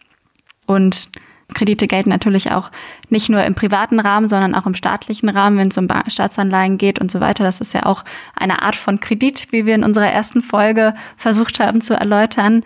und 0.66 1.10
Kredite 1.54 1.88
gelten 1.88 2.10
natürlich 2.10 2.52
auch 2.52 2.72
nicht 3.10 3.30
nur 3.30 3.44
im 3.44 3.56
privaten 3.56 4.00
Rahmen, 4.00 4.28
sondern 4.28 4.56
auch 4.56 4.66
im 4.66 4.76
staatlichen 4.76 5.30
Rahmen, 5.30 5.58
wenn 5.58 5.68
es 5.68 5.78
um 5.78 5.88
Staatsanleihen 6.08 6.78
geht 6.78 7.00
und 7.00 7.12
so 7.12 7.20
weiter. 7.20 7.44
Das 7.44 7.62
ist 7.62 7.74
ja 7.74 7.86
auch 7.86 8.04
eine 8.36 8.62
Art 8.62 8.76
von 8.76 9.00
Kredit, 9.00 9.52
wie 9.52 9.66
wir 9.66 9.76
in 9.76 9.84
unserer 9.84 10.12
ersten 10.12 10.42
Folge 10.42 10.94
versucht 11.18 11.60
haben 11.60 11.82
zu 11.82 11.94
erläutern. 11.94 12.64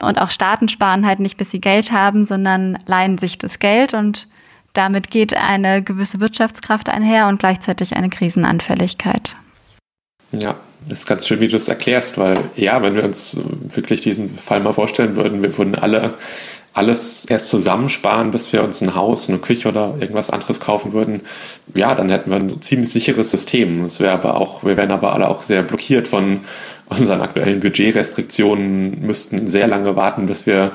Und 0.00 0.20
auch 0.20 0.30
Staaten 0.30 0.68
sparen 0.68 1.06
halt 1.06 1.20
nicht, 1.20 1.36
bis 1.36 1.50
sie 1.50 1.60
Geld 1.60 1.90
haben, 1.90 2.24
sondern 2.24 2.78
leihen 2.86 3.18
sich 3.18 3.38
das 3.38 3.58
Geld 3.58 3.94
und 3.94 4.28
damit 4.72 5.10
geht 5.10 5.36
eine 5.36 5.82
gewisse 5.82 6.20
Wirtschaftskraft 6.20 6.88
einher 6.88 7.26
und 7.26 7.40
gleichzeitig 7.40 7.96
eine 7.96 8.10
Krisenanfälligkeit. 8.10 9.34
Ja, 10.30 10.56
das 10.88 11.00
ist 11.00 11.06
ganz 11.06 11.26
schön, 11.26 11.40
wie 11.40 11.48
du 11.48 11.56
es 11.56 11.68
erklärst, 11.68 12.18
weil 12.18 12.38
ja, 12.54 12.80
wenn 12.82 12.94
wir 12.94 13.02
uns 13.02 13.40
wirklich 13.74 14.02
diesen 14.02 14.38
Fall 14.38 14.60
mal 14.60 14.72
vorstellen 14.72 15.16
würden, 15.16 15.42
wir 15.42 15.56
würden 15.56 15.74
alle 15.74 16.14
alles 16.78 17.24
erst 17.24 17.48
zusammensparen, 17.48 18.30
bis 18.30 18.52
wir 18.52 18.62
uns 18.62 18.80
ein 18.80 18.94
Haus, 18.94 19.28
eine 19.28 19.38
Küche 19.38 19.68
oder 19.68 19.96
irgendwas 19.98 20.30
anderes 20.30 20.60
kaufen 20.60 20.92
würden, 20.92 21.22
ja, 21.74 21.94
dann 21.94 22.08
hätten 22.08 22.30
wir 22.30 22.38
ein 22.38 22.62
ziemlich 22.62 22.90
sicheres 22.90 23.32
System. 23.32 23.84
Es 23.84 23.98
wäre 23.98 24.12
aber 24.12 24.36
auch, 24.36 24.64
wir 24.64 24.76
wären 24.76 24.92
aber 24.92 25.12
alle 25.12 25.28
auch 25.28 25.42
sehr 25.42 25.62
blockiert 25.62 26.06
von 26.06 26.40
unseren 26.88 27.20
aktuellen 27.20 27.60
Budgetrestriktionen, 27.60 29.04
müssten 29.04 29.48
sehr 29.48 29.66
lange 29.66 29.96
warten, 29.96 30.26
bis 30.26 30.46
wir 30.46 30.70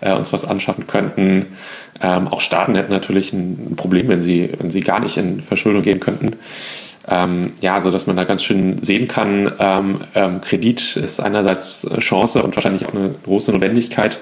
äh, 0.00 0.12
uns 0.12 0.32
was 0.32 0.44
anschaffen 0.44 0.86
könnten. 0.86 1.46
Ähm, 2.00 2.28
auch 2.28 2.40
Staaten 2.40 2.76
hätten 2.76 2.92
natürlich 2.92 3.32
ein 3.32 3.74
Problem, 3.76 4.08
wenn 4.08 4.22
sie, 4.22 4.50
wenn 4.58 4.70
sie 4.70 4.80
gar 4.80 5.00
nicht 5.00 5.16
in 5.16 5.42
Verschuldung 5.42 5.82
gehen 5.82 5.98
könnten. 5.98 6.36
Ähm, 7.10 7.52
ja, 7.60 7.80
so 7.80 7.90
dass 7.90 8.06
man 8.06 8.16
da 8.16 8.24
ganz 8.24 8.44
schön 8.44 8.82
sehen 8.82 9.08
kann, 9.08 9.50
ähm, 9.58 10.00
ähm, 10.14 10.40
Kredit 10.40 10.96
ist 10.96 11.20
einerseits 11.20 11.86
Chance 11.98 12.42
und 12.42 12.54
wahrscheinlich 12.54 12.86
auch 12.86 12.94
eine 12.94 13.14
große 13.24 13.50
Notwendigkeit, 13.50 14.18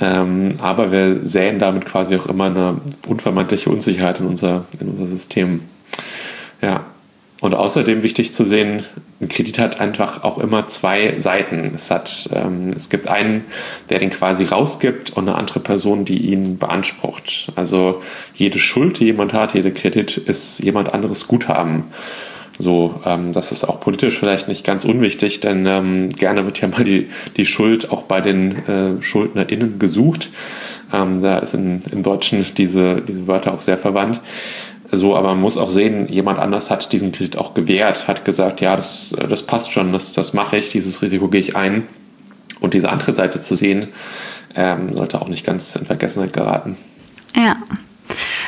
ähm, 0.00 0.54
aber 0.60 0.92
wir 0.92 1.24
säen 1.24 1.58
damit 1.58 1.86
quasi 1.86 2.16
auch 2.16 2.26
immer 2.26 2.44
eine 2.44 2.80
unvermeidliche 3.06 3.70
Unsicherheit 3.70 4.20
in 4.20 4.26
unser, 4.26 4.64
in 4.80 4.88
unser 4.88 5.06
System. 5.06 5.62
Ja. 6.60 6.84
Und 7.40 7.54
außerdem 7.54 8.02
wichtig 8.02 8.32
zu 8.32 8.46
sehen, 8.46 8.84
ein 9.20 9.28
Kredit 9.28 9.58
hat 9.58 9.78
einfach 9.78 10.24
auch 10.24 10.38
immer 10.38 10.68
zwei 10.68 11.18
Seiten. 11.18 11.72
Es 11.74 11.90
hat, 11.90 12.30
ähm, 12.32 12.70
es 12.74 12.88
gibt 12.88 13.08
einen, 13.08 13.44
der 13.90 13.98
den 13.98 14.08
quasi 14.08 14.44
rausgibt 14.44 15.10
und 15.10 15.28
eine 15.28 15.36
andere 15.36 15.60
Person, 15.60 16.06
die 16.06 16.30
ihn 16.32 16.56
beansprucht. 16.56 17.52
Also 17.54 18.02
jede 18.34 18.58
Schuld, 18.58 19.00
die 19.00 19.04
jemand 19.04 19.34
hat, 19.34 19.54
jeder 19.54 19.70
Kredit 19.70 20.16
ist 20.16 20.60
jemand 20.60 20.94
anderes 20.94 21.28
Guthaben. 21.28 21.84
So, 22.58 23.00
ähm, 23.04 23.32
das 23.32 23.52
ist 23.52 23.64
auch 23.64 23.80
politisch 23.80 24.18
vielleicht 24.18 24.48
nicht 24.48 24.64
ganz 24.64 24.84
unwichtig, 24.84 25.40
denn 25.40 25.66
ähm, 25.66 26.10
gerne 26.10 26.44
wird 26.44 26.60
ja 26.60 26.68
mal 26.68 26.84
die, 26.84 27.08
die 27.36 27.46
Schuld 27.46 27.90
auch 27.90 28.04
bei 28.04 28.20
den 28.20 28.66
äh, 28.66 29.02
SchuldnerInnen 29.02 29.78
gesucht. 29.78 30.30
Ähm, 30.92 31.22
da 31.22 31.38
ist 31.38 31.54
in, 31.54 31.82
im 31.90 32.02
Deutschen 32.02 32.46
diese, 32.56 33.02
diese 33.02 33.26
Wörter 33.26 33.52
auch 33.52 33.60
sehr 33.60 33.76
verwandt. 33.76 34.20
So, 34.90 35.16
aber 35.16 35.30
man 35.30 35.40
muss 35.40 35.58
auch 35.58 35.70
sehen, 35.70 36.08
jemand 36.08 36.38
anders 36.38 36.70
hat 36.70 36.92
diesen 36.92 37.10
Kredit 37.12 37.36
auch 37.36 37.54
gewährt, 37.54 38.06
hat 38.06 38.24
gesagt, 38.24 38.60
ja, 38.60 38.76
das, 38.76 39.14
das 39.28 39.42
passt 39.42 39.72
schon, 39.72 39.92
das, 39.92 40.12
das 40.12 40.32
mache 40.32 40.56
ich, 40.58 40.70
dieses 40.70 41.02
Risiko 41.02 41.28
gehe 41.28 41.40
ich 41.40 41.56
ein. 41.56 41.86
Und 42.60 42.72
diese 42.72 42.88
andere 42.88 43.14
Seite 43.14 43.40
zu 43.40 43.56
sehen, 43.56 43.88
ähm, 44.54 44.94
sollte 44.94 45.20
auch 45.20 45.28
nicht 45.28 45.44
ganz 45.44 45.76
in 45.76 45.84
Vergessenheit 45.84 46.32
geraten. 46.32 46.76
Ja. 47.34 47.56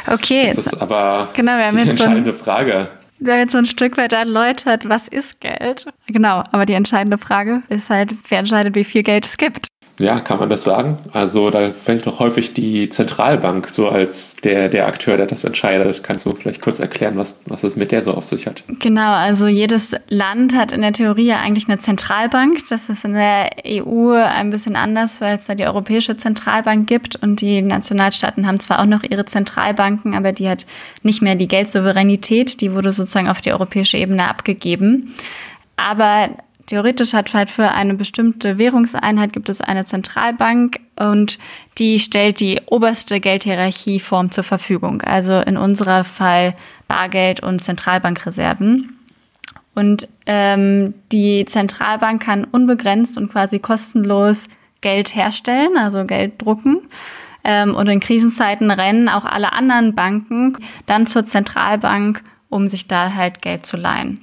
Okay. 0.07 0.47
Das 0.55 0.67
ist 0.67 0.81
aber 0.81 1.29
genau, 1.35 1.53
die 1.73 1.91
entscheidende 1.91 2.33
so 2.33 2.39
Frage 2.39 2.89
wir 3.19 3.33
haben 3.33 3.41
jetzt 3.41 3.53
so 3.53 3.59
ein 3.59 3.67
Stück 3.67 3.97
weit 3.97 4.13
erläutert, 4.13 4.89
was 4.89 5.09
ist 5.09 5.41
Geld? 5.41 5.87
Genau, 6.07 6.45
aber 6.53 6.67
die 6.67 6.75
entscheidende 6.75 7.19
Frage 7.19 7.63
ist 7.69 7.91
halt, 7.91 8.15
wer 8.29 8.41
entscheidet, 8.41 8.75
wie 8.75 8.85
viel 8.85 9.03
Geld 9.03 9.27
es 9.27 9.37
gibt. 9.37 9.69
Ja, 9.99 10.21
kann 10.21 10.39
man 10.39 10.49
das 10.49 10.63
sagen? 10.63 10.99
Also 11.13 11.51
da 11.51 11.71
fällt 11.71 12.07
doch 12.07 12.21
häufig 12.21 12.55
die 12.55 12.89
Zentralbank 12.89 13.69
so 13.71 13.89
als 13.89 14.37
der, 14.37 14.69
der 14.69 14.87
Akteur, 14.87 15.17
der 15.17 15.27
das 15.27 15.43
entscheidet. 15.43 16.05
Kannst 16.05 16.25
du 16.25 16.33
vielleicht 16.33 16.63
kurz 16.63 16.79
erklären, 16.79 17.17
was, 17.17 17.41
was 17.47 17.65
es 17.65 17.75
mit 17.75 17.91
der 17.91 18.03
so 18.03 18.15
auf 18.15 18.25
sich 18.25 18.47
hat? 18.47 18.63
Genau, 18.79 19.13
also 19.13 19.49
jedes 19.49 19.97
Land 20.09 20.55
hat 20.55 20.71
in 20.71 20.83
der 20.83 20.93
Theorie 20.93 21.27
ja 21.27 21.41
eigentlich 21.41 21.69
eine 21.69 21.81
Zentralbank. 21.81 22.61
Das 22.69 22.89
ist 22.89 23.05
in 23.05 23.15
der 23.15 23.51
EU 23.67 24.13
ein 24.13 24.51
bisschen 24.51 24.77
anders, 24.77 25.21
weil 25.21 25.37
es 25.37 25.47
da 25.47 25.55
die 25.55 25.67
Europäische 25.67 26.17
Zentralbank 26.17 26.87
gibt 26.87 27.17
und 27.17 27.41
die 27.41 27.61
Nationalstaaten 27.61 28.47
haben 28.47 28.61
zwar 28.61 28.81
auch 28.81 28.87
noch 28.87 29.03
ihre 29.03 29.25
Zentralbanken, 29.25 30.15
aber 30.15 30.31
die 30.31 30.49
hat 30.49 30.65
nicht 31.03 31.23
mehr 31.23 31.35
die 31.35 31.49
Geldsouveränität. 31.49 32.61
Die 32.61 32.73
wurde 32.73 32.93
sozusagen 32.93 33.29
auf 33.29 33.41
die 33.41 33.53
europäische 33.53 33.97
Ebene 33.97 34.29
abgegeben. 34.29 35.15
Aber 35.77 36.31
Theoretisch 36.69 37.15
hat 37.15 37.33
halt 37.33 37.51
für 37.51 37.71
eine 37.71 37.95
bestimmte 37.95 38.59
Währungseinheit 38.59 39.33
gibt 39.33 39.49
es 39.49 39.63
eine 39.63 39.87
Zentralbank 39.87 40.79
und 41.01 41.39
die 41.79 41.99
stellt 41.99 42.41
die 42.41 42.61
oberste 42.67 43.21
Geldhierarchieform 43.21 44.31
zur 44.31 44.45
Verfügung. 44.45 45.01
Also 45.01 45.41
in 45.41 45.57
unserer 45.57 46.05
Fall 46.05 46.55
Bargeld 46.87 47.43
und 47.43 47.63
Zentralbankreserven. 47.63 48.99
Und 49.75 50.09
ähm, 50.27 50.93
die 51.11 51.47
Zentralbank 51.47 52.23
kann 52.23 52.45
unbegrenzt 52.45 53.17
und 53.17 53.33
quasi 53.33 53.61
kostenlos 53.61 54.49
Geld 54.83 55.15
herstellen, 55.15 55.79
also 55.79 56.05
Geld 56.05 56.35
drucken. 56.43 56.83
Ähm, 57.45 57.75
und 57.75 57.89
in 57.89 58.01
Krisenzeiten 58.01 58.71
rennen 58.71 59.09
auch 59.09 59.25
alle 59.25 59.55
anderen 59.55 59.95
Banken 59.95 60.59
dann 60.85 61.07
zur 61.07 61.25
Zentralbank, 61.25 62.23
um 62.51 62.69
sich 62.69 62.89
da 62.89 63.15
halt 63.15 63.41
Geld 63.41 63.65
zu 63.65 63.79
leihen. 63.79 64.21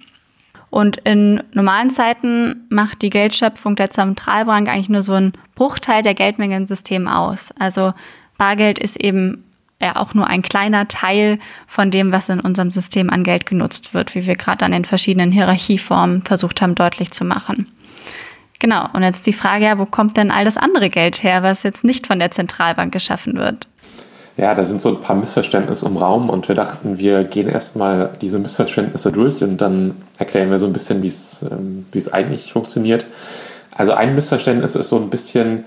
Und 0.75 0.97
in 1.05 1.41
normalen 1.53 1.89
Zeiten 1.89 2.65
macht 2.67 3.01
die 3.01 3.09
Geldschöpfung 3.09 3.77
der 3.77 3.91
Zentralbank 3.91 4.67
eigentlich 4.67 4.89
nur 4.89 5.03
so 5.03 5.13
einen 5.13 5.31
Bruchteil 5.55 6.01
der 6.01 6.15
Geldmenge 6.15 6.57
im 6.57 6.67
System 6.67 7.07
aus. 7.07 7.53
Also 7.57 7.93
Bargeld 8.37 8.77
ist 8.77 9.01
eben 9.01 9.45
ja 9.81 9.95
auch 9.95 10.13
nur 10.13 10.27
ein 10.27 10.41
kleiner 10.41 10.89
Teil 10.89 11.39
von 11.65 11.91
dem, 11.91 12.11
was 12.11 12.27
in 12.27 12.41
unserem 12.41 12.71
System 12.71 13.09
an 13.09 13.23
Geld 13.23 13.45
genutzt 13.45 13.93
wird, 13.93 14.15
wie 14.15 14.27
wir 14.27 14.35
gerade 14.35 14.65
an 14.65 14.73
den 14.73 14.83
verschiedenen 14.83 15.31
Hierarchieformen 15.31 16.23
versucht 16.23 16.61
haben 16.61 16.75
deutlich 16.75 17.11
zu 17.11 17.23
machen. 17.23 17.71
Genau, 18.59 18.89
und 18.91 19.03
jetzt 19.03 19.27
die 19.27 19.31
Frage, 19.31 19.63
ja, 19.63 19.79
wo 19.79 19.85
kommt 19.85 20.17
denn 20.17 20.29
all 20.29 20.43
das 20.43 20.57
andere 20.57 20.89
Geld 20.89 21.23
her, 21.23 21.41
was 21.41 21.63
jetzt 21.63 21.85
nicht 21.85 22.05
von 22.05 22.19
der 22.19 22.31
Zentralbank 22.31 22.91
geschaffen 22.91 23.37
wird? 23.37 23.69
Ja, 24.37 24.53
da 24.53 24.63
sind 24.65 24.81
so 24.81 24.89
ein 24.89 25.01
paar 25.01 25.15
Missverständnisse 25.15 25.85
im 25.85 25.95
Raum 25.95 26.29
und 26.29 26.49
wir 26.49 26.55
dachten, 26.55 26.99
wir 26.99 27.23
gehen 27.23 27.47
erstmal 27.47 28.09
diese 28.21 28.37
Missverständnisse 28.37 29.11
durch 29.11 29.41
und 29.41 29.57
dann 29.57 29.95
erklären 30.17 30.49
wir 30.49 30.57
so 30.57 30.65
ein 30.65 30.73
bisschen, 30.73 31.01
wie 31.03 31.07
es, 31.07 31.41
ähm, 31.49 31.85
es 31.93 32.11
eigentlich 32.11 32.51
funktioniert. 32.51 33.07
Also 33.71 33.93
ein 33.93 34.13
Missverständnis 34.13 34.75
ist 34.75 34.89
so 34.89 34.97
ein 34.97 35.09
bisschen, 35.09 35.63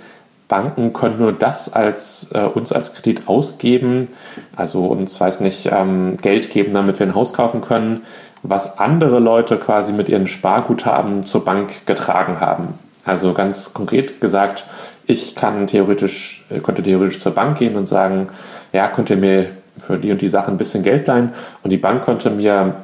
Banken 0.48 0.94
können 0.94 1.18
nur 1.18 1.32
das 1.32 1.72
als 1.72 2.30
äh, 2.32 2.40
uns 2.40 2.72
als 2.72 2.94
Kredit 2.94 3.28
ausgeben, 3.28 4.08
also 4.56 4.86
uns 4.86 5.20
weiß 5.20 5.40
nicht 5.40 5.68
ähm, 5.70 6.16
Geld 6.20 6.50
geben, 6.50 6.72
damit 6.72 6.98
wir 6.98 7.06
ein 7.06 7.14
Haus 7.14 7.34
kaufen 7.34 7.60
können, 7.60 8.02
was 8.42 8.78
andere 8.78 9.18
Leute 9.18 9.58
quasi 9.58 9.92
mit 9.92 10.08
ihren 10.08 10.26
Sparguthaben 10.26 11.24
zur 11.24 11.44
Bank 11.44 11.86
getragen 11.86 12.40
haben. 12.40 12.74
Also 13.04 13.32
ganz 13.32 13.74
konkret 13.74 14.20
gesagt, 14.20 14.64
ich 15.08 15.34
kann 15.34 15.66
theoretisch, 15.66 16.44
äh, 16.50 16.60
könnte 16.60 16.82
theoretisch 16.82 17.18
zur 17.18 17.32
Bank 17.32 17.58
gehen 17.58 17.74
und 17.76 17.86
sagen, 17.86 18.28
ja, 18.72 18.86
könnt 18.88 19.10
ihr 19.10 19.16
mir 19.16 19.46
für 19.78 19.96
die 19.96 20.12
und 20.12 20.20
die 20.20 20.28
Sachen 20.28 20.54
ein 20.54 20.58
bisschen 20.58 20.82
Geld 20.82 21.06
leihen 21.06 21.32
und 21.62 21.70
die 21.70 21.78
Bank 21.78 22.04
könnte 22.04 22.30
mir 22.30 22.74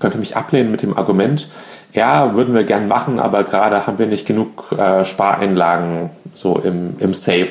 könnte 0.00 0.18
mich 0.18 0.36
ablehnen 0.36 0.70
mit 0.70 0.82
dem 0.82 0.96
Argument, 0.96 1.48
ja, 1.92 2.34
würden 2.34 2.52
wir 2.52 2.64
gern 2.64 2.88
machen, 2.88 3.20
aber 3.20 3.44
gerade 3.44 3.86
haben 3.86 3.98
wir 3.98 4.06
nicht 4.06 4.26
genug 4.26 4.72
äh, 4.72 5.04
Spareinlagen 5.04 6.10
so 6.32 6.58
im, 6.58 6.96
im 6.98 7.14
Safe, 7.14 7.48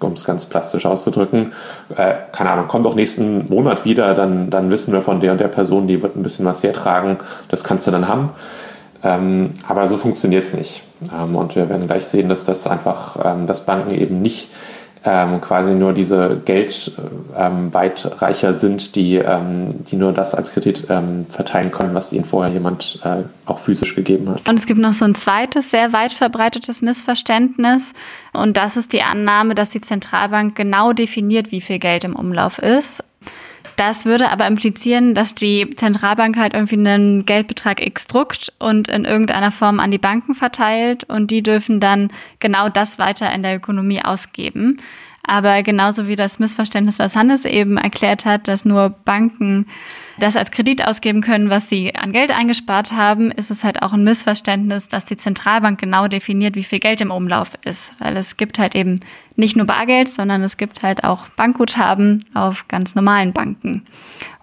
um 0.00 0.12
es 0.12 0.24
ganz 0.24 0.44
plastisch 0.44 0.86
auszudrücken. 0.86 1.52
Äh, 1.96 2.14
keine 2.32 2.50
Ahnung, 2.50 2.66
kommt 2.66 2.86
auch 2.86 2.96
nächsten 2.96 3.48
Monat 3.48 3.84
wieder, 3.84 4.14
dann, 4.14 4.50
dann 4.50 4.70
wissen 4.72 4.92
wir 4.92 5.02
von 5.02 5.20
der 5.20 5.32
und 5.32 5.40
der 5.40 5.48
Person, 5.48 5.86
die 5.86 6.02
wird 6.02 6.16
ein 6.16 6.22
bisschen 6.22 6.44
was 6.44 6.62
hertragen, 6.62 7.18
das 7.48 7.62
kannst 7.62 7.86
du 7.86 7.92
dann 7.92 8.08
haben. 8.08 8.30
Ähm, 9.04 9.50
aber 9.68 9.86
so 9.86 9.98
funktioniert 9.98 10.42
es 10.42 10.54
nicht. 10.54 10.82
Ähm, 11.14 11.36
und 11.36 11.54
wir 11.54 11.68
werden 11.68 11.86
gleich 11.86 12.06
sehen, 12.06 12.30
dass 12.30 12.44
das 12.44 12.66
einfach, 12.66 13.18
ähm, 13.22 13.46
dass 13.46 13.66
Banken 13.66 13.94
eben 13.94 14.22
nicht 14.22 14.48
quasi 15.06 15.74
nur 15.74 15.92
diese 15.92 16.40
Geldweitreicher 16.46 18.54
sind, 18.54 18.96
die, 18.96 19.20
die 19.20 19.96
nur 19.96 20.14
das 20.14 20.34
als 20.34 20.54
Kredit 20.54 20.86
verteilen 21.28 21.70
können, 21.70 21.94
was 21.94 22.10
ihnen 22.14 22.24
vorher 22.24 22.50
jemand 22.50 23.00
äh, 23.04 23.16
auch 23.44 23.58
physisch 23.58 23.94
gegeben 23.94 24.30
hat. 24.30 24.48
Und 24.48 24.58
es 24.58 24.64
gibt 24.64 24.80
noch 24.80 24.94
so 24.94 25.04
ein 25.04 25.14
zweites, 25.14 25.70
sehr 25.70 25.92
weit 25.92 26.14
verbreitetes 26.14 26.80
Missverständnis. 26.80 27.92
Und 28.32 28.56
das 28.56 28.78
ist 28.78 28.94
die 28.94 29.02
Annahme, 29.02 29.54
dass 29.54 29.68
die 29.68 29.82
Zentralbank 29.82 30.54
genau 30.54 30.94
definiert, 30.94 31.52
wie 31.52 31.60
viel 31.60 31.78
Geld 31.78 32.04
im 32.04 32.16
Umlauf 32.16 32.58
ist. 32.58 33.04
Das 33.76 34.04
würde 34.04 34.30
aber 34.30 34.46
implizieren, 34.46 35.14
dass 35.14 35.34
die 35.34 35.68
Zentralbank 35.76 36.36
halt 36.36 36.54
irgendwie 36.54 36.76
einen 36.76 37.26
Geldbetrag 37.26 37.84
X 37.84 38.06
druckt 38.06 38.52
und 38.58 38.88
in 38.88 39.04
irgendeiner 39.04 39.50
Form 39.50 39.80
an 39.80 39.90
die 39.90 39.98
Banken 39.98 40.34
verteilt 40.34 41.04
und 41.04 41.30
die 41.30 41.42
dürfen 41.42 41.80
dann 41.80 42.10
genau 42.38 42.68
das 42.68 42.98
weiter 42.98 43.32
in 43.32 43.42
der 43.42 43.56
Ökonomie 43.56 44.04
ausgeben. 44.04 44.78
Aber 45.26 45.62
genauso 45.62 46.06
wie 46.06 46.16
das 46.16 46.38
Missverständnis, 46.38 46.98
was 46.98 47.16
Hannes 47.16 47.44
eben 47.44 47.78
erklärt 47.78 48.24
hat, 48.24 48.46
dass 48.46 48.64
nur 48.64 48.90
Banken 48.90 49.66
das 50.18 50.36
als 50.36 50.50
Kredit 50.50 50.86
ausgeben 50.86 51.22
können, 51.22 51.50
was 51.50 51.68
sie 51.68 51.94
an 51.94 52.12
Geld 52.12 52.30
eingespart 52.30 52.92
haben, 52.92 53.30
ist 53.30 53.50
es 53.50 53.64
halt 53.64 53.82
auch 53.82 53.92
ein 53.92 54.04
Missverständnis, 54.04 54.86
dass 54.86 55.06
die 55.06 55.16
Zentralbank 55.16 55.80
genau 55.80 56.08
definiert, 56.08 56.56
wie 56.56 56.62
viel 56.62 56.78
Geld 56.78 57.00
im 57.00 57.10
Umlauf 57.10 57.52
ist. 57.64 57.92
Weil 57.98 58.16
es 58.16 58.36
gibt 58.36 58.58
halt 58.58 58.74
eben 58.74 59.00
nicht 59.36 59.56
nur 59.56 59.66
Bargeld, 59.66 60.10
sondern 60.10 60.42
es 60.42 60.56
gibt 60.56 60.82
halt 60.82 61.04
auch 61.04 61.28
Bankguthaben 61.30 62.24
auf 62.34 62.68
ganz 62.68 62.94
normalen 62.94 63.32
Banken. 63.32 63.86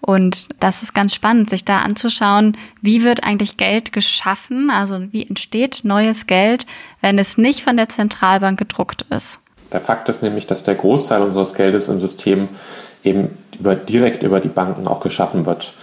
Und 0.01 0.49
das 0.59 0.81
ist 0.81 0.93
ganz 0.93 1.13
spannend, 1.13 1.49
sich 1.49 1.63
da 1.63 1.81
anzuschauen, 1.81 2.57
wie 2.81 3.03
wird 3.03 3.23
eigentlich 3.23 3.55
Geld 3.55 3.93
geschaffen, 3.93 4.71
also 4.71 4.97
wie 5.11 5.27
entsteht 5.27 5.81
neues 5.83 6.25
Geld, 6.25 6.65
wenn 7.01 7.19
es 7.19 7.37
nicht 7.37 7.61
von 7.61 7.77
der 7.77 7.87
Zentralbank 7.87 8.57
gedruckt 8.57 9.03
ist. 9.03 9.39
Der 9.71 9.81
Fakt 9.81 10.09
ist 10.09 10.21
nämlich, 10.21 10.47
dass 10.47 10.63
der 10.63 10.75
Großteil 10.75 11.21
unseres 11.21 11.53
Geldes 11.53 11.89
im 11.89 12.01
System 12.01 12.49
eben 13.03 13.37
über, 13.59 13.75
direkt 13.75 14.23
über 14.23 14.39
die 14.39 14.49
Banken 14.49 14.87
auch 14.87 14.99
geschaffen 14.99 15.45
wird. 15.45 15.73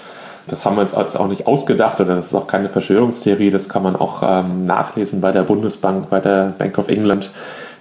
Das 0.46 0.64
haben 0.64 0.76
wir 0.76 0.80
uns 0.80 0.94
auch 0.94 1.28
nicht 1.28 1.46
ausgedacht 1.46 2.00
oder 2.00 2.14
das 2.14 2.26
ist 2.26 2.34
auch 2.34 2.46
keine 2.46 2.68
Verschwörungstheorie, 2.68 3.50
das 3.50 3.68
kann 3.68 3.82
man 3.82 3.96
auch 3.96 4.22
ähm, 4.22 4.64
nachlesen 4.64 5.20
bei 5.20 5.30
der 5.30 5.42
Bundesbank, 5.42 6.08
bei 6.08 6.20
der 6.20 6.54
Bank 6.56 6.78
of 6.78 6.88
England. 6.88 7.30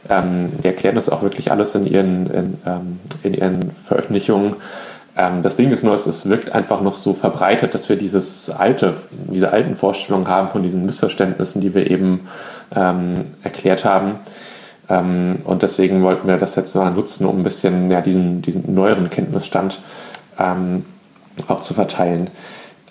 Ähm, 0.10 0.50
die 0.62 0.68
erklären 0.68 0.96
das 0.96 1.10
auch 1.10 1.22
wirklich 1.22 1.52
alles 1.52 1.76
in 1.76 1.86
ihren, 1.86 2.28
in, 2.28 2.58
ähm, 2.66 3.00
in 3.24 3.34
ihren 3.34 3.72
Veröffentlichungen. 3.84 4.56
Ähm, 5.18 5.42
das 5.42 5.56
Ding 5.56 5.72
ist 5.72 5.84
nur, 5.84 5.94
es, 5.94 6.08
es 6.08 6.30
wirkt 6.30 6.54
einfach 6.54 6.82
noch 6.82 6.94
so 6.94 7.14
verbreitet, 7.14 7.74
dass 7.74 7.90
wir 7.90 7.96
dieses 7.96 8.50
alte, 8.50 8.94
diese 9.32 9.52
alten 9.52 9.76
Vorstellungen 9.76 10.28
haben 10.28 10.50
von 10.50 10.62
diesen 10.62 10.86
Missverständnissen, 10.86 11.62
die 11.62 11.74
wir 11.74 11.90
eben 11.90 12.28
ähm, 12.76 13.26
erklärt 13.44 13.84
haben. 13.84 14.20
Ähm, 14.90 15.40
und 15.44 15.64
deswegen 15.64 16.04
wollten 16.04 16.28
wir 16.28 16.38
das 16.38 16.56
jetzt 16.56 16.76
mal 16.76 16.92
nutzen, 16.92 17.26
um 17.26 17.40
ein 17.40 17.44
bisschen 17.44 17.92
ja, 17.92 18.02
diesen, 18.02 18.42
diesen 18.42 18.74
neueren 18.74 19.10
Kenntnisstand 19.10 19.82
ähm, 20.40 20.86
auch 21.48 21.60
zu 21.60 21.74
verteilen. 21.74 22.30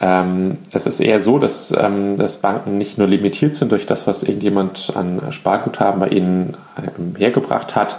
Ähm, 0.01 0.59
es 0.73 0.87
ist 0.87 1.01
eher 1.01 1.21
so, 1.21 1.39
dass, 1.39 1.75
ähm, 1.77 2.17
dass 2.19 2.37
Banken 2.37 2.77
nicht 2.77 2.99
nur 2.99 3.07
limitiert 3.07 3.55
sind 3.55 3.73
durch 3.73 3.87
das, 3.87 4.07
was 4.07 4.23
irgendjemand 4.23 4.93
an 4.95 5.21
Sparguthaben 5.31 6.01
bei 6.01 6.09
ihnen 6.09 6.57
ähm, 6.77 7.15
hergebracht 7.17 7.75
hat, 7.75 7.99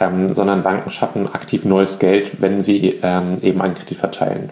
ähm, 0.00 0.32
sondern 0.32 0.62
Banken 0.62 0.90
schaffen 0.90 1.32
aktiv 1.32 1.66
neues 1.66 1.98
Geld, 1.98 2.40
wenn 2.40 2.60
sie 2.60 3.00
eben 3.00 3.60
einen 3.62 3.74
Kredit 3.74 3.98
verteilen. 3.98 4.50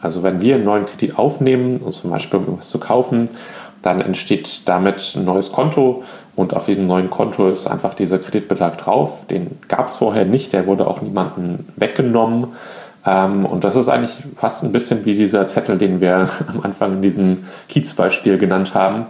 Also 0.00 0.22
wenn 0.22 0.40
wir 0.40 0.54
einen 0.54 0.64
neuen 0.64 0.84
Kredit 0.84 1.18
aufnehmen, 1.18 1.78
um 1.78 1.92
zum 1.92 2.10
Beispiel 2.10 2.40
irgendwas 2.40 2.68
zu 2.68 2.78
kaufen, 2.78 3.28
dann 3.82 4.00
entsteht 4.00 4.68
damit 4.68 5.14
ein 5.16 5.24
neues 5.24 5.52
Konto 5.52 6.02
und 6.34 6.54
auf 6.54 6.66
diesem 6.66 6.86
neuen 6.86 7.10
Konto 7.10 7.48
ist 7.48 7.66
einfach 7.66 7.94
dieser 7.94 8.18
Kreditbetrag 8.18 8.78
drauf. 8.78 9.26
Den 9.26 9.58
gab 9.68 9.88
es 9.88 9.98
vorher 9.98 10.24
nicht, 10.24 10.52
der 10.52 10.66
wurde 10.66 10.86
auch 10.86 11.00
niemandem 11.00 11.66
weggenommen. 11.76 12.48
Ähm, 13.06 13.46
und 13.46 13.64
das 13.64 13.76
ist 13.76 13.88
eigentlich 13.88 14.14
fast 14.36 14.64
ein 14.64 14.72
bisschen 14.72 15.04
wie 15.04 15.14
dieser 15.14 15.46
Zettel, 15.46 15.78
den 15.78 16.00
wir 16.00 16.28
am 16.48 16.60
Anfang 16.62 16.94
in 16.94 17.02
diesem 17.02 17.44
Kiez-Beispiel 17.68 18.38
genannt 18.38 18.74
haben, 18.74 19.06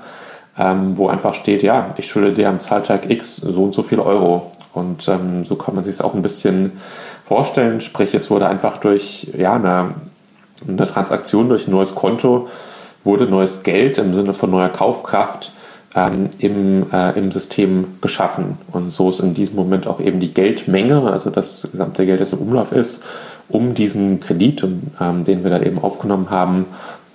ähm, 0.58 0.96
wo 0.98 1.08
einfach 1.08 1.34
steht, 1.34 1.62
ja, 1.62 1.94
ich 1.96 2.08
schulde 2.08 2.32
dir 2.32 2.48
am 2.48 2.60
Zahltag 2.60 3.10
X 3.10 3.36
so 3.36 3.64
und 3.64 3.72
so 3.72 3.82
viel 3.82 4.00
Euro. 4.00 4.52
Und 4.74 5.08
ähm, 5.08 5.44
so 5.44 5.56
kann 5.56 5.74
man 5.74 5.82
sich 5.82 5.94
es 5.94 6.00
auch 6.00 6.14
ein 6.14 6.22
bisschen 6.22 6.72
vorstellen. 7.24 7.80
Sprich, 7.80 8.14
es 8.14 8.30
wurde 8.30 8.48
einfach 8.48 8.76
durch 8.76 9.28
ja, 9.36 9.54
eine, 9.54 9.94
eine 10.66 10.86
Transaktion, 10.86 11.48
durch 11.48 11.66
ein 11.66 11.72
neues 11.72 11.94
Konto 11.94 12.48
wurde 13.04 13.26
neues 13.26 13.62
Geld 13.62 13.98
im 13.98 14.14
Sinne 14.14 14.32
von 14.32 14.50
neuer 14.50 14.68
Kaufkraft 14.68 15.52
ähm, 15.94 16.28
im, 16.38 16.86
äh, 16.92 17.18
im 17.18 17.30
System 17.30 17.86
geschaffen. 18.00 18.58
Und 18.72 18.90
so 18.90 19.08
ist 19.08 19.20
in 19.20 19.34
diesem 19.34 19.56
Moment 19.56 19.86
auch 19.86 20.00
eben 20.00 20.20
die 20.20 20.32
Geldmenge, 20.34 21.10
also 21.10 21.30
das 21.30 21.68
gesamte 21.70 22.06
Geld, 22.06 22.20
das 22.20 22.32
im 22.32 22.40
Umlauf 22.40 22.72
ist, 22.72 23.02
um 23.48 23.74
diesen 23.74 24.20
Kredit, 24.20 24.66
ähm, 25.00 25.24
den 25.24 25.42
wir 25.42 25.50
da 25.50 25.60
eben 25.60 25.78
aufgenommen 25.78 26.30
haben, 26.30 26.66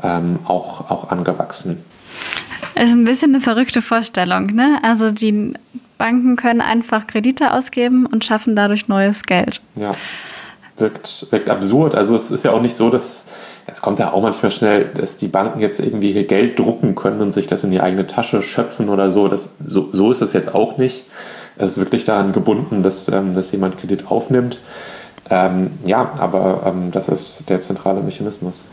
ähm, 0.01 0.39
auch, 0.45 0.89
auch 0.89 1.09
angewachsen. 1.09 1.83
Das 2.75 2.85
ist 2.85 2.91
ein 2.91 3.05
bisschen 3.05 3.31
eine 3.31 3.41
verrückte 3.41 3.81
Vorstellung. 3.81 4.47
Ne? 4.47 4.79
Also 4.81 5.11
die 5.11 5.53
Banken 5.97 6.35
können 6.35 6.61
einfach 6.61 7.05
Kredite 7.05 7.53
ausgeben 7.53 8.07
und 8.07 8.25
schaffen 8.25 8.55
dadurch 8.55 8.87
neues 8.87 9.23
Geld. 9.23 9.61
Ja 9.75 9.91
wirkt, 10.77 11.27
wirkt 11.31 11.49
absurd. 11.49 11.95
Also 11.95 12.15
es 12.15 12.31
ist 12.31 12.43
ja 12.43 12.51
auch 12.51 12.61
nicht 12.61 12.75
so, 12.75 12.89
dass 12.89 13.27
es 13.65 13.81
kommt 13.81 13.99
ja 13.99 14.11
auch 14.11 14.21
manchmal 14.21 14.51
schnell, 14.51 14.85
dass 14.93 15.17
die 15.17 15.27
Banken 15.27 15.59
jetzt 15.59 15.79
irgendwie 15.79 16.11
hier 16.11 16.25
Geld 16.25 16.59
drucken 16.59 16.95
können 16.95 17.21
und 17.21 17.31
sich 17.31 17.47
das 17.47 17.63
in 17.63 17.71
die 17.71 17.81
eigene 17.81 18.07
Tasche 18.07 18.41
schöpfen 18.41 18.89
oder 18.89 19.09
so. 19.09 19.27
Das, 19.27 19.49
so, 19.65 19.89
so 19.93 20.11
ist 20.11 20.21
es 20.21 20.33
jetzt 20.33 20.53
auch 20.53 20.77
nicht. 20.77 21.05
Es 21.57 21.71
ist 21.71 21.77
wirklich 21.77 22.03
daran 22.03 22.31
gebunden, 22.31 22.83
dass, 22.83 23.07
ähm, 23.09 23.33
dass 23.33 23.51
jemand 23.51 23.77
Kredit 23.77 24.11
aufnimmt. 24.11 24.59
Ähm, 25.29 25.71
ja, 25.85 26.11
aber 26.17 26.63
ähm, 26.65 26.91
das 26.91 27.07
ist 27.07 27.49
der 27.49 27.61
zentrale 27.61 28.01
Mechanismus. 28.01 28.65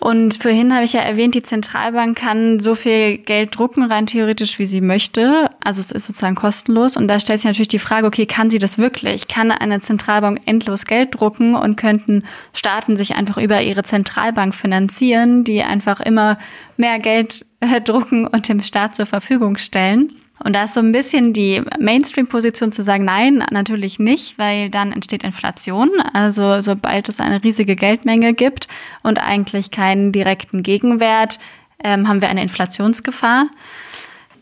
Und 0.00 0.34
vorhin 0.40 0.72
habe 0.74 0.84
ich 0.84 0.92
ja 0.92 1.00
erwähnt, 1.00 1.34
die 1.34 1.42
Zentralbank 1.42 2.16
kann 2.16 2.60
so 2.60 2.74
viel 2.74 3.18
Geld 3.18 3.58
drucken, 3.58 3.84
rein 3.84 4.06
theoretisch, 4.06 4.58
wie 4.58 4.66
sie 4.66 4.80
möchte. 4.80 5.50
Also 5.62 5.80
es 5.80 5.90
ist 5.90 6.06
sozusagen 6.06 6.36
kostenlos. 6.36 6.96
Und 6.96 7.08
da 7.08 7.18
stellt 7.18 7.40
sich 7.40 7.48
natürlich 7.48 7.68
die 7.68 7.78
Frage, 7.78 8.06
okay, 8.06 8.26
kann 8.26 8.50
sie 8.50 8.58
das 8.58 8.78
wirklich? 8.78 9.26
Kann 9.28 9.50
eine 9.50 9.80
Zentralbank 9.80 10.40
endlos 10.46 10.84
Geld 10.84 11.18
drucken 11.18 11.54
und 11.54 11.76
könnten 11.76 12.22
Staaten 12.52 12.96
sich 12.96 13.16
einfach 13.16 13.38
über 13.38 13.60
ihre 13.60 13.82
Zentralbank 13.82 14.54
finanzieren, 14.54 15.42
die 15.44 15.62
einfach 15.62 16.00
immer 16.00 16.38
mehr 16.76 16.98
Geld 17.00 17.44
äh, 17.60 17.80
drucken 17.80 18.26
und 18.26 18.48
dem 18.48 18.62
Staat 18.62 18.94
zur 18.94 19.06
Verfügung 19.06 19.56
stellen. 19.56 20.12
Und 20.42 20.54
da 20.54 20.64
ist 20.64 20.74
so 20.74 20.80
ein 20.80 20.92
bisschen 20.92 21.32
die 21.32 21.62
Mainstream-Position 21.78 22.72
zu 22.72 22.82
sagen, 22.82 23.04
nein, 23.04 23.44
natürlich 23.50 23.98
nicht, 23.98 24.38
weil 24.38 24.70
dann 24.70 24.92
entsteht 24.92 25.24
Inflation. 25.24 25.90
Also 26.12 26.60
sobald 26.60 27.08
es 27.08 27.20
eine 27.20 27.42
riesige 27.42 27.76
Geldmenge 27.76 28.34
gibt 28.34 28.68
und 29.02 29.18
eigentlich 29.18 29.70
keinen 29.70 30.12
direkten 30.12 30.62
Gegenwert, 30.62 31.38
ähm, 31.82 32.08
haben 32.08 32.20
wir 32.20 32.28
eine 32.28 32.42
Inflationsgefahr. 32.42 33.48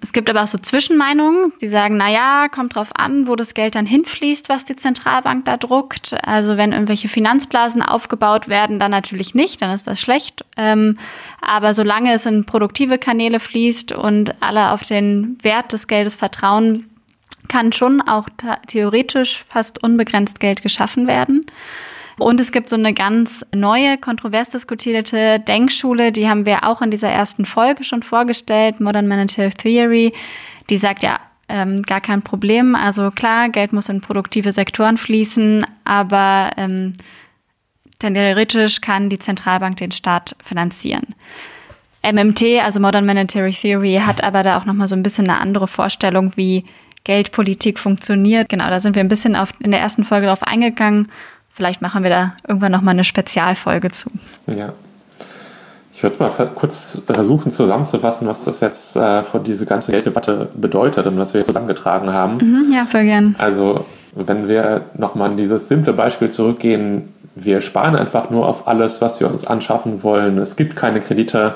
Es 0.07 0.13
gibt 0.13 0.31
aber 0.31 0.45
auch 0.45 0.47
so 0.47 0.57
Zwischenmeinungen, 0.57 1.53
die 1.61 1.67
sagen, 1.67 1.97
na 1.97 2.09
ja, 2.09 2.47
kommt 2.49 2.77
drauf 2.77 2.91
an, 2.95 3.27
wo 3.27 3.35
das 3.35 3.55
Geld 3.55 3.75
dann 3.75 3.87
hinfließt, 3.87 4.49
was 4.49 4.65
die 4.65 4.77
Zentralbank 4.77 5.47
da 5.47 5.57
druckt. 5.57 6.15
Also 6.25 6.57
wenn 6.57 6.71
irgendwelche 6.71 7.09
Finanzblasen 7.09 7.83
aufgebaut 7.83 8.47
werden, 8.47 8.79
dann 8.79 8.93
natürlich 8.93 9.35
nicht, 9.35 9.61
dann 9.61 9.73
ist 9.73 9.89
das 9.89 10.01
schlecht. 10.01 10.45
Ähm, 10.57 10.97
aber 11.41 11.75
solange 11.75 12.13
es 12.13 12.25
in 12.25 12.47
produktive 12.47 12.99
Kanäle 12.99 13.41
fließt 13.41 13.95
und 13.95 14.41
alle 14.41 14.71
auf 14.71 14.85
den 14.85 15.43
Wert 15.43 15.73
des 15.73 15.89
Geldes 15.89 16.15
vertrauen, 16.15 16.89
kann 17.49 17.73
schon 17.73 18.01
auch 18.01 18.29
theoretisch 18.69 19.45
fast 19.49 19.83
unbegrenzt 19.83 20.39
Geld 20.39 20.63
geschaffen 20.63 21.09
werden. 21.09 21.41
Und 22.19 22.41
es 22.41 22.51
gibt 22.51 22.69
so 22.69 22.77
eine 22.77 22.95
ganz 22.95 23.45
neue, 23.55 23.99
kontrovers 23.99 24.49
diskutierte 24.49 25.39
Denkschule, 25.39 26.13
die 26.13 26.29
haben 26.29 26.47
wir 26.47 26.65
auch 26.65 26.81
in 26.81 26.91
dieser 26.91 27.11
ersten 27.11 27.45
Folge 27.45 27.85
schon 27.85 28.03
vorgestellt, 28.03 28.81
Modern 28.81 29.07
Monetary 29.07 29.51
Theory. 29.51 30.13
Die 30.71 30.79
sagt 30.79 31.03
ja, 31.03 31.21
ähm, 31.49 31.83
gar 31.83 32.01
kein 32.01 32.23
Problem. 32.23 32.75
Also 32.75 33.11
klar, 33.11 33.51
Geld 33.51 33.73
muss 33.73 33.89
in 33.89 34.01
produktive 34.01 34.53
Sektoren 34.53 34.97
fließen, 34.97 35.65
aber 35.85 36.51
ähm, 36.57 36.95
theoretisch 37.99 38.81
kann 38.81 39.11
die 39.11 39.19
Zentralbank 39.19 39.77
den 39.77 39.93
Staat 39.93 40.37
finanzieren. 40.43 41.15
MMT, 42.03 42.63
also 42.63 42.81
Modern 42.81 43.05
Monetary 43.05 43.53
Theory, 43.53 44.01
hat 44.05 44.23
aber 44.23 44.43
da 44.43 44.59
auch 44.59 44.65
nochmal 44.65 44.89
so 44.89 44.97
ein 44.97 45.03
bisschen 45.03 45.29
eine 45.29 45.41
andere 45.41 45.69
Vorstellung, 45.69 46.37
wie 46.37 46.65
Geldpolitik 47.05 47.79
funktioniert. 47.79 48.49
Genau, 48.49 48.69
da 48.69 48.81
sind 48.81 48.97
wir 48.97 49.01
ein 49.01 49.09
bisschen 49.09 49.37
auf, 49.37 49.53
in 49.61 49.71
der 49.71 49.81
ersten 49.81 50.03
Folge 50.03 50.27
drauf 50.27 50.43
eingegangen 50.43 51.09
Vielleicht 51.57 51.81
machen 51.81 52.03
wir 52.03 52.11
da 52.11 52.33
irgendwann 52.47 52.71
nochmal 52.71 52.93
eine 52.93 53.03
Spezialfolge 53.03 53.91
zu. 53.91 54.11
Ja. 54.55 54.75
Ich 55.91 56.03
würde 56.03 56.17
mal 56.19 56.31
kurz 56.55 57.01
versuchen 57.07 57.51
zusammenzufassen, 57.51 58.29
was 58.29 58.45
das 58.45 58.61
jetzt 58.61 58.95
äh, 58.97 59.23
für 59.23 59.41
diese 59.41 59.65
ganze 59.65 59.91
Gelddebatte 59.91 60.51
bedeutet 60.55 61.07
und 61.07 61.19
was 61.19 61.33
wir 61.33 61.39
jetzt 61.39 61.47
zusammengetragen 61.47 62.13
haben. 62.13 62.37
Mhm, 62.37 62.75
ja, 62.75 62.85
voll 62.85 63.05
gern. 63.05 63.37
Also, 63.39 63.87
wenn 64.15 64.49
wir 64.49 64.83
nochmal 64.99 65.31
an 65.31 65.39
dieses 65.39 65.69
simple 65.69 65.95
Beispiel 65.95 66.29
zurückgehen, 66.29 67.09
wir 67.35 67.63
sparen 67.63 67.97
einfach 67.97 68.29
nur 68.29 68.47
auf 68.47 68.69
alles, 68.69 69.01
was 69.01 69.21
wir 69.21 69.31
uns 69.31 69.47
anschaffen 69.47 70.03
wollen. 70.03 70.37
Es 70.37 70.57
gibt 70.57 70.77
keine 70.77 71.01
Kredite. 71.01 71.55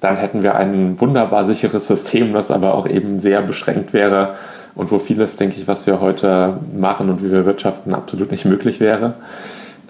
Dann 0.00 0.16
hätten 0.16 0.42
wir 0.42 0.56
ein 0.56 0.98
wunderbar 1.00 1.44
sicheres 1.44 1.86
System, 1.86 2.32
das 2.32 2.50
aber 2.50 2.74
auch 2.74 2.88
eben 2.88 3.20
sehr 3.20 3.42
beschränkt 3.42 3.92
wäre 3.92 4.34
und 4.80 4.90
wo 4.90 4.96
vieles, 4.96 5.36
denke 5.36 5.56
ich, 5.58 5.68
was 5.68 5.86
wir 5.86 6.00
heute 6.00 6.58
machen 6.74 7.10
und 7.10 7.22
wie 7.22 7.30
wir 7.30 7.44
wirtschaften, 7.44 7.92
absolut 7.92 8.30
nicht 8.30 8.46
möglich 8.46 8.80
wäre. 8.80 9.16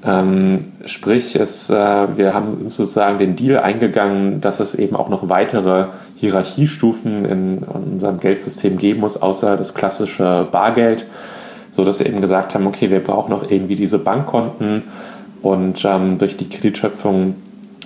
Ähm, 0.03 0.59
sprich, 0.85 1.37
es, 1.37 1.71
äh, 1.71 2.17
wir 2.17 2.35
haben 2.35 2.69
sozusagen 2.69 3.21
den 3.21 3.37
Deal 3.37 3.61
eingegangen, 3.61 4.41
dass 4.41 4.59
es 4.59 4.75
eben 4.75 4.97
auch 4.97 5.09
noch 5.09 5.29
weitere 5.29 5.87
Hierarchiestufen 6.17 7.25
in, 7.25 7.59
unserem 7.59 8.19
Geldsystem 8.19 8.79
geben 8.79 8.99
muss, 8.99 9.23
außer 9.23 9.57
das 9.57 9.75
klassische 9.75 10.49
Bargeld, 10.51 11.07
so 11.71 11.85
dass 11.85 12.01
wir 12.01 12.07
eben 12.07 12.21
gesagt 12.21 12.55
haben, 12.55 12.67
okay, 12.67 12.91
wir 12.91 13.01
brauchen 13.01 13.33
auch 13.33 13.49
irgendwie 13.49 13.77
diese 13.77 14.01
Bankkonten 14.01 14.83
und 15.41 15.85
ähm, 15.85 16.19
durch 16.19 16.37
die 16.37 16.49
Kreditschöpfung 16.49 17.37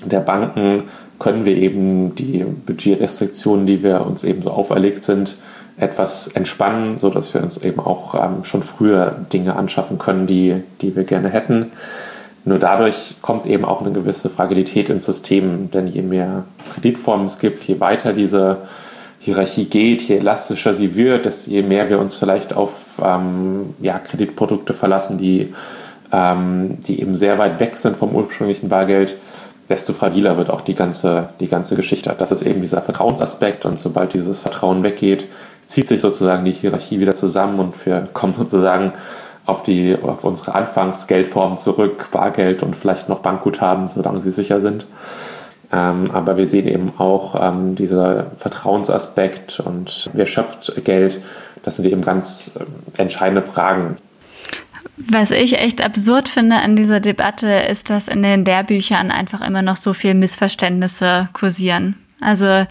der 0.06 0.20
Banken 0.20 0.84
können 1.18 1.44
wir 1.44 1.56
eben 1.56 2.14
die 2.14 2.44
Budgetrestriktionen, 2.44 3.66
die 3.66 3.82
wir 3.82 4.06
uns 4.06 4.24
eben 4.24 4.40
so 4.40 4.52
auferlegt 4.52 5.04
sind, 5.04 5.36
etwas 5.76 6.28
entspannen, 6.28 6.98
sodass 6.98 7.34
wir 7.34 7.42
uns 7.42 7.56
eben 7.58 7.80
auch 7.80 8.14
ähm, 8.14 8.44
schon 8.44 8.62
früher 8.62 9.16
Dinge 9.32 9.56
anschaffen 9.56 9.98
können, 9.98 10.26
die, 10.26 10.62
die 10.80 10.94
wir 10.94 11.04
gerne 11.04 11.28
hätten. 11.28 11.72
Nur 12.44 12.58
dadurch 12.58 13.16
kommt 13.22 13.46
eben 13.46 13.64
auch 13.64 13.80
eine 13.80 13.92
gewisse 13.92 14.28
Fragilität 14.28 14.90
ins 14.90 15.06
System, 15.06 15.70
denn 15.70 15.86
je 15.86 16.02
mehr 16.02 16.44
Kreditformen 16.72 17.26
es 17.26 17.38
gibt, 17.38 17.64
je 17.64 17.80
weiter 17.80 18.12
diese 18.12 18.58
Hierarchie 19.18 19.64
geht, 19.64 20.02
je 20.02 20.18
elastischer 20.18 20.74
sie 20.74 20.94
wird, 20.94 21.24
desto 21.24 21.50
je 21.50 21.62
mehr 21.62 21.88
wir 21.88 21.98
uns 21.98 22.14
vielleicht 22.14 22.52
auf 22.52 23.00
ähm, 23.02 23.74
ja, 23.80 23.98
Kreditprodukte 23.98 24.74
verlassen, 24.74 25.16
die, 25.16 25.54
ähm, 26.12 26.78
die 26.86 27.00
eben 27.00 27.16
sehr 27.16 27.38
weit 27.38 27.58
weg 27.58 27.76
sind 27.76 27.96
vom 27.96 28.14
ursprünglichen 28.14 28.68
Bargeld, 28.68 29.16
desto 29.70 29.94
fragiler 29.94 30.36
wird 30.36 30.50
auch 30.50 30.60
die 30.60 30.74
ganze, 30.74 31.30
die 31.40 31.48
ganze 31.48 31.74
Geschichte. 31.74 32.14
Das 32.16 32.30
ist 32.30 32.42
eben 32.42 32.60
dieser 32.60 32.82
Vertrauensaspekt 32.82 33.64
und 33.64 33.78
sobald 33.78 34.12
dieses 34.12 34.40
Vertrauen 34.40 34.82
weggeht, 34.82 35.26
zieht 35.66 35.86
sich 35.86 36.00
sozusagen 36.00 36.44
die 36.44 36.52
Hierarchie 36.52 37.00
wieder 37.00 37.14
zusammen 37.14 37.58
und 37.58 37.86
wir 37.86 38.08
kommen 38.12 38.32
sozusagen 38.32 38.92
auf, 39.46 39.62
die, 39.62 39.96
auf 40.00 40.24
unsere 40.24 40.54
Anfangsgeldformen 40.54 41.58
zurück, 41.58 42.08
Bargeld 42.10 42.62
und 42.62 42.74
vielleicht 42.76 43.08
noch 43.08 43.20
Bankguthaben, 43.20 43.88
solange 43.88 44.20
sie 44.20 44.30
sicher 44.30 44.60
sind. 44.60 44.86
Ähm, 45.72 46.10
aber 46.12 46.36
wir 46.36 46.46
sehen 46.46 46.68
eben 46.68 46.92
auch 46.98 47.34
ähm, 47.40 47.74
dieser 47.74 48.30
Vertrauensaspekt 48.36 49.60
und 49.60 50.10
wer 50.12 50.26
schöpft 50.26 50.84
Geld, 50.84 51.20
das 51.62 51.76
sind 51.76 51.86
eben 51.86 52.02
ganz 52.02 52.58
äh, 52.58 53.00
entscheidende 53.00 53.42
Fragen. 53.42 53.96
Was 54.96 55.30
ich 55.30 55.58
echt 55.58 55.82
absurd 55.82 56.28
finde 56.28 56.56
an 56.56 56.76
dieser 56.76 57.00
Debatte, 57.00 57.48
ist, 57.48 57.90
dass 57.90 58.08
in 58.08 58.22
den 58.22 58.44
Lehrbüchern 58.44 59.10
einfach 59.10 59.40
immer 59.40 59.62
noch 59.62 59.76
so 59.76 59.92
viel 59.92 60.14
Missverständnisse 60.14 61.28
kursieren. 61.32 61.96
Also 62.20 62.66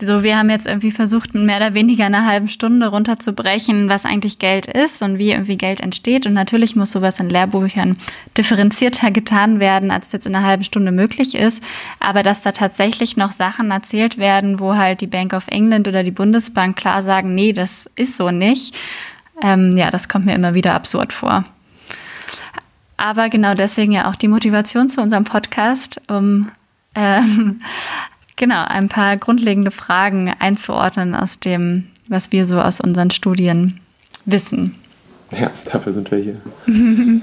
so, 0.00 0.24
wir 0.24 0.36
haben 0.36 0.50
jetzt 0.50 0.66
irgendwie 0.66 0.90
versucht, 0.90 1.34
mehr 1.34 1.56
oder 1.56 1.74
weniger 1.74 2.06
eine 2.06 2.26
halbe 2.26 2.48
Stunde 2.48 2.88
runterzubrechen, 2.88 3.88
was 3.88 4.04
eigentlich 4.04 4.40
Geld 4.40 4.66
ist 4.66 5.02
und 5.02 5.18
wie 5.18 5.30
irgendwie 5.30 5.56
Geld 5.56 5.80
entsteht. 5.80 6.26
Und 6.26 6.32
natürlich 6.32 6.74
muss 6.74 6.90
sowas 6.90 7.20
in 7.20 7.30
Lehrbüchern 7.30 7.96
differenzierter 8.36 9.12
getan 9.12 9.60
werden, 9.60 9.92
als 9.92 10.10
jetzt 10.10 10.26
in 10.26 10.34
einer 10.34 10.46
halben 10.46 10.64
Stunde 10.64 10.90
möglich 10.90 11.36
ist. 11.36 11.62
Aber 12.00 12.24
dass 12.24 12.42
da 12.42 12.50
tatsächlich 12.50 13.16
noch 13.16 13.30
Sachen 13.30 13.70
erzählt 13.70 14.18
werden, 14.18 14.58
wo 14.58 14.74
halt 14.74 15.00
die 15.00 15.06
Bank 15.06 15.32
of 15.32 15.46
England 15.48 15.86
oder 15.86 16.02
die 16.02 16.10
Bundesbank 16.10 16.76
klar 16.76 17.02
sagen, 17.02 17.34
nee, 17.34 17.52
das 17.52 17.88
ist 17.94 18.16
so 18.16 18.30
nicht. 18.30 18.76
Ähm, 19.42 19.76
ja, 19.76 19.90
das 19.90 20.08
kommt 20.08 20.24
mir 20.24 20.34
immer 20.34 20.54
wieder 20.54 20.74
absurd 20.74 21.12
vor. 21.12 21.44
Aber 22.96 23.28
genau 23.28 23.54
deswegen 23.54 23.92
ja 23.92 24.10
auch 24.10 24.16
die 24.16 24.28
Motivation 24.28 24.88
zu 24.88 25.00
unserem 25.00 25.24
Podcast, 25.24 26.00
um 26.08 26.50
ähm, 26.96 27.58
genau 28.36 28.64
ein 28.64 28.88
paar 28.88 29.16
grundlegende 29.16 29.70
Fragen 29.70 30.32
einzuordnen 30.38 31.14
aus 31.14 31.38
dem, 31.38 31.88
was 32.08 32.32
wir 32.32 32.46
so 32.46 32.60
aus 32.60 32.80
unseren 32.80 33.10
Studien 33.10 33.80
wissen. 34.24 34.74
Ja, 35.38 35.50
dafür 35.70 35.92
sind 35.92 36.10
wir 36.10 36.18
hier. 36.18 36.40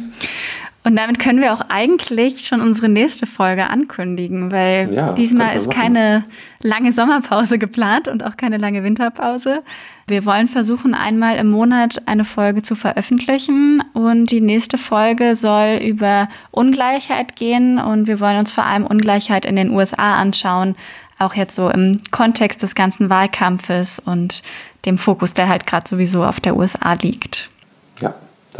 Und 0.84 0.96
damit 0.96 1.20
können 1.20 1.42
wir 1.42 1.54
auch 1.54 1.62
eigentlich 1.70 2.42
schon 2.48 2.60
unsere 2.60 2.90
nächste 2.90 3.28
Folge 3.28 3.70
ankündigen, 3.70 4.52
weil 4.52 4.92
ja, 4.92 5.14
diesmal 5.14 5.56
ist 5.56 5.70
keine 5.70 6.24
lange 6.64 6.92
Sommerpause 6.92 7.60
geplant 7.60 8.08
und 8.08 8.24
auch 8.24 8.36
keine 8.36 8.58
lange 8.58 8.84
Winterpause. 8.84 9.62
Wir 10.08 10.26
wollen 10.26 10.48
versuchen, 10.48 10.96
einmal 10.96 11.38
im 11.38 11.52
Monat 11.52 12.02
eine 12.08 12.26
Folge 12.26 12.64
zu 12.64 12.74
veröffentlichen 12.74 13.84
und 13.94 14.32
die 14.32 14.42
nächste 14.42 14.80
Folge 14.80 15.36
soll 15.36 15.80
über 15.84 16.28
Ungleichheit 16.50 17.36
gehen 17.36 17.78
und 17.78 18.08
wir 18.08 18.20
wollen 18.20 18.38
uns 18.38 18.52
vor 18.52 18.66
allem 18.66 18.88
Ungleichheit 18.88 19.46
in 19.46 19.56
den 19.56 19.70
USA 19.70 20.20
anschauen, 20.20 20.76
auch 21.20 21.36
jetzt 21.36 21.56
so 21.56 21.70
im 21.70 22.02
Kontext 22.10 22.64
des 22.64 22.74
ganzen 22.74 23.12
Wahlkampfes 23.12 24.00
und 24.00 24.42
dem 24.88 24.98
Fokus, 24.98 25.36
der 25.36 25.48
halt 25.48 25.68
gerade 25.68 25.88
sowieso 25.88 26.26
auf 26.26 26.40
der 26.40 26.58
USA 26.58 26.94
liegt. 26.94 27.51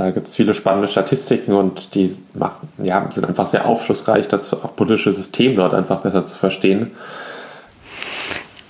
Da 0.02 0.10
gibt 0.10 0.26
es 0.26 0.36
viele 0.36 0.56
spannende 0.56 0.88
Statistiken 0.88 1.54
und 1.54 1.94
die 1.94 2.12
machen, 2.34 2.68
ja, 2.82 3.06
sind 3.12 3.28
einfach 3.28 3.46
sehr 3.46 3.68
aufschlussreich, 3.68 4.28
das 4.28 4.52
auch 4.52 4.76
politische 4.76 5.12
System 5.12 5.56
dort 5.56 5.76
einfach 5.76 6.02
besser 6.02 6.26
zu 6.26 6.36
verstehen. 6.36 6.90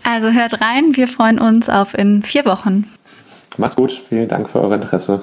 Also 0.04 0.32
hört 0.32 0.60
rein, 0.60 0.98
wir 0.98 1.08
freuen 1.08 1.40
uns 1.40 1.70
auf 1.70 1.94
in 1.94 2.22
vier 2.22 2.44
Wochen. 2.44 2.86
Macht's 3.56 3.78
gut, 3.78 3.94
vielen 4.10 4.28
Dank 4.28 4.50
für 4.50 4.60
euer 4.60 4.74
Interesse. 4.74 5.22